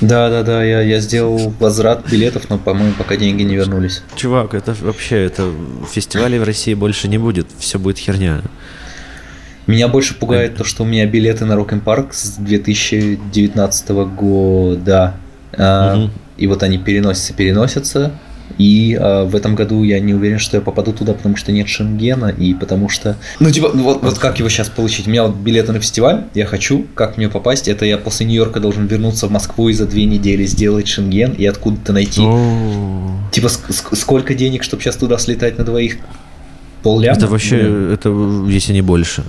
[0.00, 4.02] Да, да, да, я, я сделал возврат билетов, но, по-моему, пока деньги не вернулись.
[4.16, 5.50] Чувак, это вообще, это
[5.90, 8.42] фестивалей в России больше не будет, все будет херня.
[9.66, 15.14] Меня больше пугает то, что у меня билеты на Rock im Park с 2019 года.
[15.52, 16.10] Угу.
[16.36, 18.12] И вот они переносятся, переносятся.
[18.58, 21.68] И э, в этом году я не уверен, что я попаду туда, потому что нет
[21.68, 23.16] Шенгена, и потому что...
[23.40, 25.06] Ну, типа, ну, вот, вот как его сейчас получить?
[25.06, 27.68] У меня вот билеты на фестиваль, я хочу, как мне попасть?
[27.68, 31.44] Это я после Нью-Йорка должен вернуться в Москву и за две недели сделать Шенген, и
[31.46, 32.22] откуда-то найти...
[33.32, 35.96] Типа, ск- сколько денег, чтобы сейчас туда слетать на двоих?
[36.82, 37.16] Полляма?
[37.16, 37.92] Это вообще, Блин.
[37.92, 38.08] это
[38.48, 39.24] если не больше.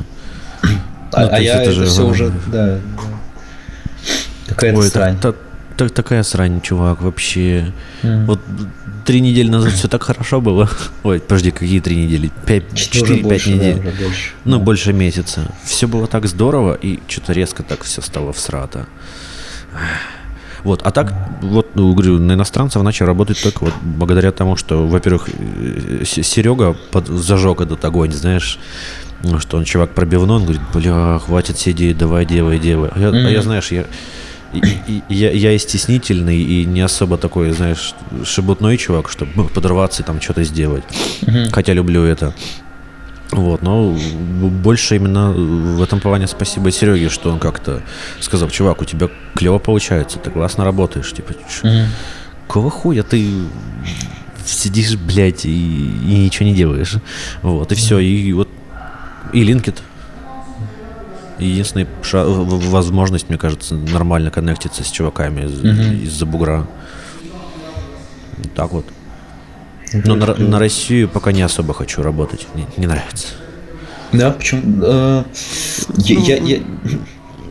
[1.11, 2.80] А, ну, а я это это, же все уже, да.
[4.47, 5.18] Какая-то Ой, срань.
[5.78, 7.73] Та- та- такая срань, чувак, вообще.
[8.03, 8.26] М.
[8.26, 8.39] Вот
[9.05, 10.69] три недели назад все так хорошо было.
[11.03, 12.32] Ой, подожди, какие три недели?
[12.45, 13.78] Пять, четыре-пять да, недель.
[13.80, 14.32] уже больше.
[14.45, 14.63] Ну, Да.
[14.63, 15.51] больше месяца.
[15.63, 18.86] Все было так здорово, и что-то резко так все стало всрато.
[20.63, 21.13] Вот, а так,
[21.43, 25.30] вот, ну, говорю, на иностранцев начал работать только вот благодаря тому, что, во-первых,
[26.03, 26.76] Серега
[27.07, 28.57] зажег этот огонь, знаешь,
[29.21, 32.89] ну, что он чувак пробивной, он говорит, бля, хватит сидеть, давай делай, делай.
[32.95, 33.86] А я, а я, знаешь, я,
[34.87, 37.93] и- я, я и стеснительный, и не особо такой, знаешь,
[38.23, 40.83] шебутной чувак, чтобы подорваться и там что-то сделать.
[41.21, 41.51] Мгм.
[41.51, 42.33] Хотя люблю это.
[43.31, 47.81] Вот, но больше именно в этом плане спасибо Сереге, что он как-то
[48.21, 51.33] сказал, чувак, у тебя клево получается, ты классно работаешь, типа,
[51.63, 51.87] Мгм.
[52.47, 53.27] какого хуя ты
[54.45, 56.95] сидишь, блядь, и, и ничего не делаешь.
[57.41, 58.47] Вот, и все, и вот,
[59.33, 59.81] и Линкет.
[61.39, 66.03] Единственная возможность, мне кажется, нормально коннектиться с чуваками из- Мгм.
[66.03, 66.67] из-за бугра.
[68.55, 68.86] Так вот.
[69.93, 72.47] Но на, на Россию пока не особо хочу работать.
[72.55, 73.27] Не, не нравится.
[74.11, 74.81] Да, почему?
[74.83, 75.23] э,
[75.97, 76.63] я, я, я-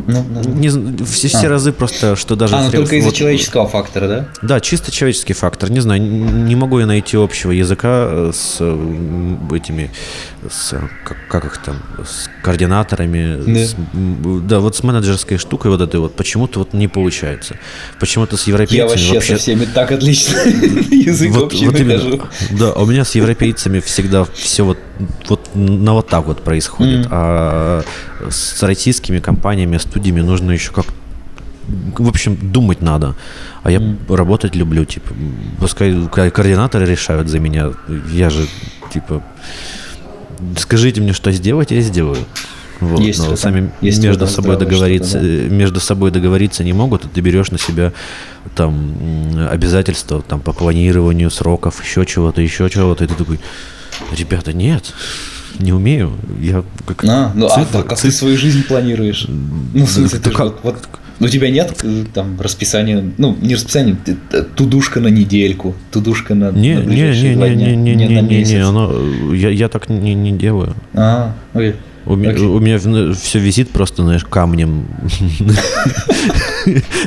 [0.07, 0.42] ну, ну.
[0.55, 1.49] Не зн- все, все А.
[1.49, 2.55] разы просто, что даже...
[2.57, 4.28] А, ну только из-за вот- человеческого фактора, да?
[4.42, 5.70] Да, чисто человеческий фактор.
[5.70, 8.57] Не знаю, не могу я найти общего языка э, с
[9.55, 9.90] этими,
[10.51, 10.74] с,
[11.05, 13.42] как, как их там, с координаторами.
[13.47, 13.61] Да.
[13.61, 13.76] с,
[14.49, 17.57] да, вот с менеджерской штукой вот этой вот почему-то вот не получается.
[18.01, 20.38] Почему-то с европейцами Я вообще, со всеми так отлично
[20.90, 22.28] язык вот, общий вот именно.
[22.53, 24.78] Да, у меня с европейцами всегда все вот,
[25.28, 27.01] вот на вот так вот происходит.
[27.07, 27.09] Мгм.
[27.11, 27.82] А
[28.31, 30.87] с российскими компаниями, студиями нужно еще как
[31.99, 33.14] в общем, думать надо.
[33.62, 35.14] А я работать люблю, типа,
[35.59, 37.70] пускай ко- координаторы решают за меня.
[38.12, 38.47] Я же,
[38.93, 39.22] типа,
[40.59, 42.18] скажите мне, что сделать, я сделаю.
[42.81, 46.75] Вот, Есть но этом- сами есть между собой договориться, что-то, э, между собой договориться не
[46.75, 47.93] могут, и ты берешь на себя
[48.55, 53.41] там обязательства там по планированию сроков, еще чего-то, еще чего-то, и ты такой,
[54.14, 54.93] ребята, нет,
[55.59, 59.26] не умею, я как А, ну а цифра- так, как ты свою жизнь планируешь?
[59.28, 60.88] Ну, в смысле, ты как- вот, вот-
[61.20, 63.55] у тебя нет э, там расписания, ну, не
[64.30, 67.78] т- тудушка на недельку, тудушка на, Не, на не, ближайшие не, два не, дня, не,
[67.94, 70.74] не, не, не, не, не, оно, э, я, я так не, не делаю.
[70.92, 71.74] А, окей.
[72.07, 72.36] У, Окей.
[72.44, 72.78] у меня
[73.14, 74.84] все висит просто, знаешь, камнем.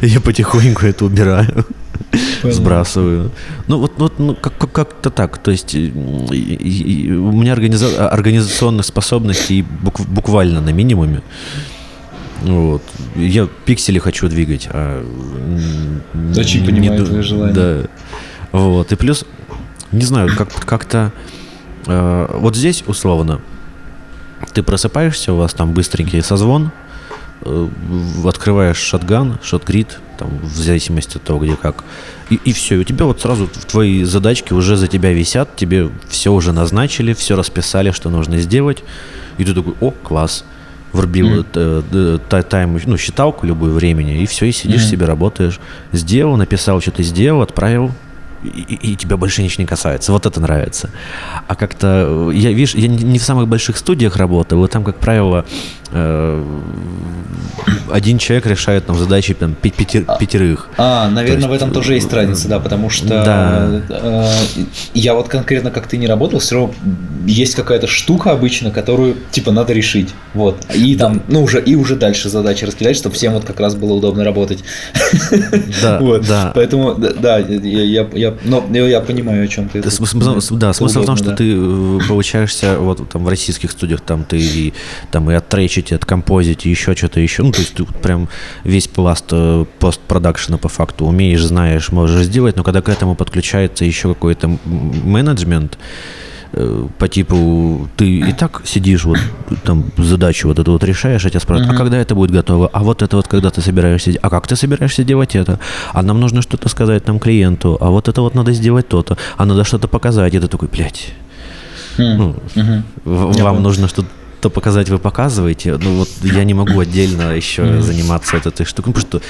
[0.02, 1.66] Я потихоньку это убираю,
[2.44, 3.32] сбрасываю.
[3.68, 5.38] Ну вот, вот ну, как- как- как-то так.
[5.38, 5.88] То есть и-
[6.32, 11.22] и- и у меня организа- организационных способностей бук- буквально на минимуме.
[12.44, 12.84] Вот.
[13.16, 15.04] Я пиксели хочу двигать, а
[16.38, 17.54] Очень не- понимаю ду- твои желания.
[17.54, 17.84] Да.
[18.52, 18.92] Вот.
[18.92, 19.26] И плюс,
[19.92, 21.12] не знаю, как- как-то
[21.90, 23.40] э, вот здесь условно
[24.54, 26.72] ты просыпаешься, у вас там быстренький созвон,
[28.26, 31.84] открываешь шотган, шотгрид, там, в зависимости от того, где как,
[32.30, 36.34] и, все, и у тебя вот сразу твои задачки уже за тебя висят, тебе все
[36.34, 38.84] уже назначили, все расписали, что нужно сделать,
[39.38, 40.44] и ты такой, о, класс,
[40.94, 45.60] врубил э, та- тайм, ну, считалку любую времени, и все, и сидишь себе, работаешь,
[45.92, 47.92] сделал, написал, что ты сделал, отправил,
[48.44, 50.12] и, и- тебя больше ничего не касается.
[50.12, 50.90] Вот это нравится.
[51.48, 54.98] А как-то, э, я, видишь, я не в самых больших студиях работал, и там, как
[54.98, 55.46] правило,
[55.92, 56.44] э,
[57.92, 60.70] один человек решает там задачи там, пи- пяти- пятерых.
[60.78, 63.82] А, наверное, То в есть, этом тоже есть разница, да, потому что Да.
[63.90, 64.30] э,
[64.94, 66.74] я вот конкретно как ты не работал, все равно
[67.26, 71.96] есть какая-то штука обычно, которую типа надо решить, вот, и там, ну уже и уже
[71.96, 74.64] дальше задачи раскидать, чтобы всем вот как раз было удобно работать.
[75.82, 76.52] Да, Вот, да.
[76.54, 79.82] Поэтому, да, да, я, я, я, но я, понимаю, о чем ты.
[79.82, 81.36] Да, Это- смысл, смысл- да, это смысл в том, что да.
[81.36, 84.74] ты э, получаешься вот там в российских студиях, там ты и,
[85.12, 87.44] там и оттречить, и откомпозить, и еще что-то еще.
[87.44, 88.30] Ну, то есть ты прям
[88.64, 93.86] весь пласт э, постпродакшена по факту умеешь, знаешь, можешь сделать, но когда к этому подключается
[93.86, 95.78] еще какой-то менеджмент,
[96.98, 99.20] по типу ты и так сидишь вот
[99.64, 102.84] там задачу вот эту вот решаешь, а тебя спрашивают, а когда это будет готово, а
[102.84, 105.60] вот это вот когда ты собираешься, а как ты собираешься делать это,
[105.94, 109.46] а нам нужно что-то сказать там клиенту, а вот это вот надо сделать то-то, а
[109.46, 111.14] надо что-то показать, и ты такой, блядь,
[111.98, 112.36] М,
[113.06, 114.08] ну, вам нужно что-то
[114.48, 115.78] что показать, вы показываете.
[115.78, 119.22] Ну вот я не могу отдельно еще заниматься этой штукой, потому что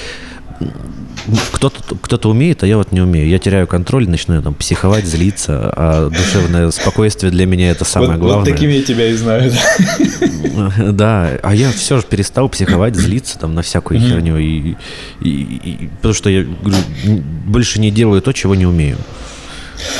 [1.52, 3.28] кто-то кто умеет, а я вот не умею.
[3.28, 8.20] Я теряю контроль, начинаю там психовать, злиться, а душевное спокойствие для меня это самое вот,
[8.20, 8.44] главное.
[8.44, 9.52] Вот такими я тебя и знаю.
[10.92, 14.74] Да, а я все же перестал психовать, злиться там на всякую херню, и,
[15.20, 16.78] и, и, потому что я говорю,
[17.46, 18.96] больше не делаю то, чего не умею.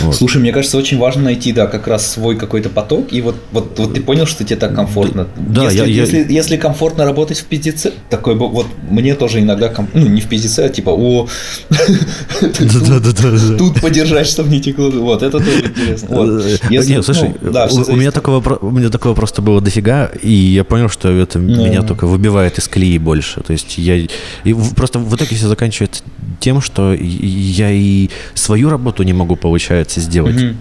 [0.00, 0.14] Вот.
[0.14, 3.78] Слушай, мне кажется, очень важно найти, да, как раз свой какой-то поток, и вот, вот,
[3.78, 5.28] вот ты понял, что тебе так комфортно.
[5.36, 6.24] Да, если, я, если, я...
[6.24, 9.88] если комфортно работать в пиздеце, такой вот мне тоже иногда, ком...
[9.94, 11.28] ну, не в пиздеце, а типа, о,
[13.58, 14.90] тут подержать, чтобы не текло.
[14.90, 16.42] Вот, это тоже интересно.
[16.70, 22.06] Нет, слушай, у меня такого просто было дофига, и я понял, что это меня только
[22.06, 23.40] выбивает из колеи больше.
[23.40, 24.06] То есть я...
[24.76, 26.02] Просто в итоге все заканчивается
[26.40, 30.36] тем, что я и свою работу не могу получать получается сделать.
[30.36, 30.56] Угу.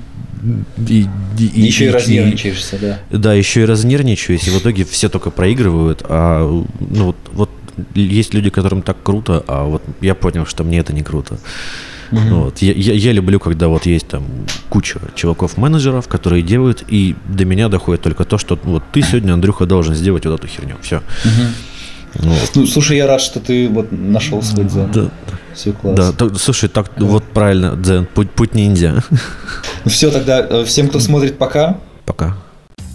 [0.87, 1.07] И,
[1.39, 2.99] и, еще и, и разнервничаешься, да.
[3.09, 6.47] Да, еще и разнервничаюсь, и в итоге все только проигрывают, а
[6.79, 7.49] ну вот, вот
[7.95, 11.39] есть люди, которым так круто, а вот я понял, что мне это не круто.
[12.11, 12.21] Угу.
[12.29, 12.59] Вот.
[12.59, 14.25] Я, я, я люблю, когда вот есть там
[14.69, 19.65] куча чуваков-менеджеров, которые делают, и до меня доходит только то, что вот ты сегодня, Андрюха,
[19.65, 20.77] должен сделать вот эту херню.
[20.81, 20.97] Все.
[20.97, 21.43] Угу.
[22.15, 22.51] Вот.
[22.55, 24.91] Ну, слушай, я рад, что ты вот нашел свой дзен.
[24.91, 25.09] Да,
[25.53, 26.11] все классно.
[26.11, 27.05] Да, так, слушай, так да.
[27.05, 29.03] вот правильно, дзен, путь, путь ниндзя.
[29.85, 31.77] Ну все, тогда э, всем, кто смотрит, пока.
[32.05, 32.35] Пока.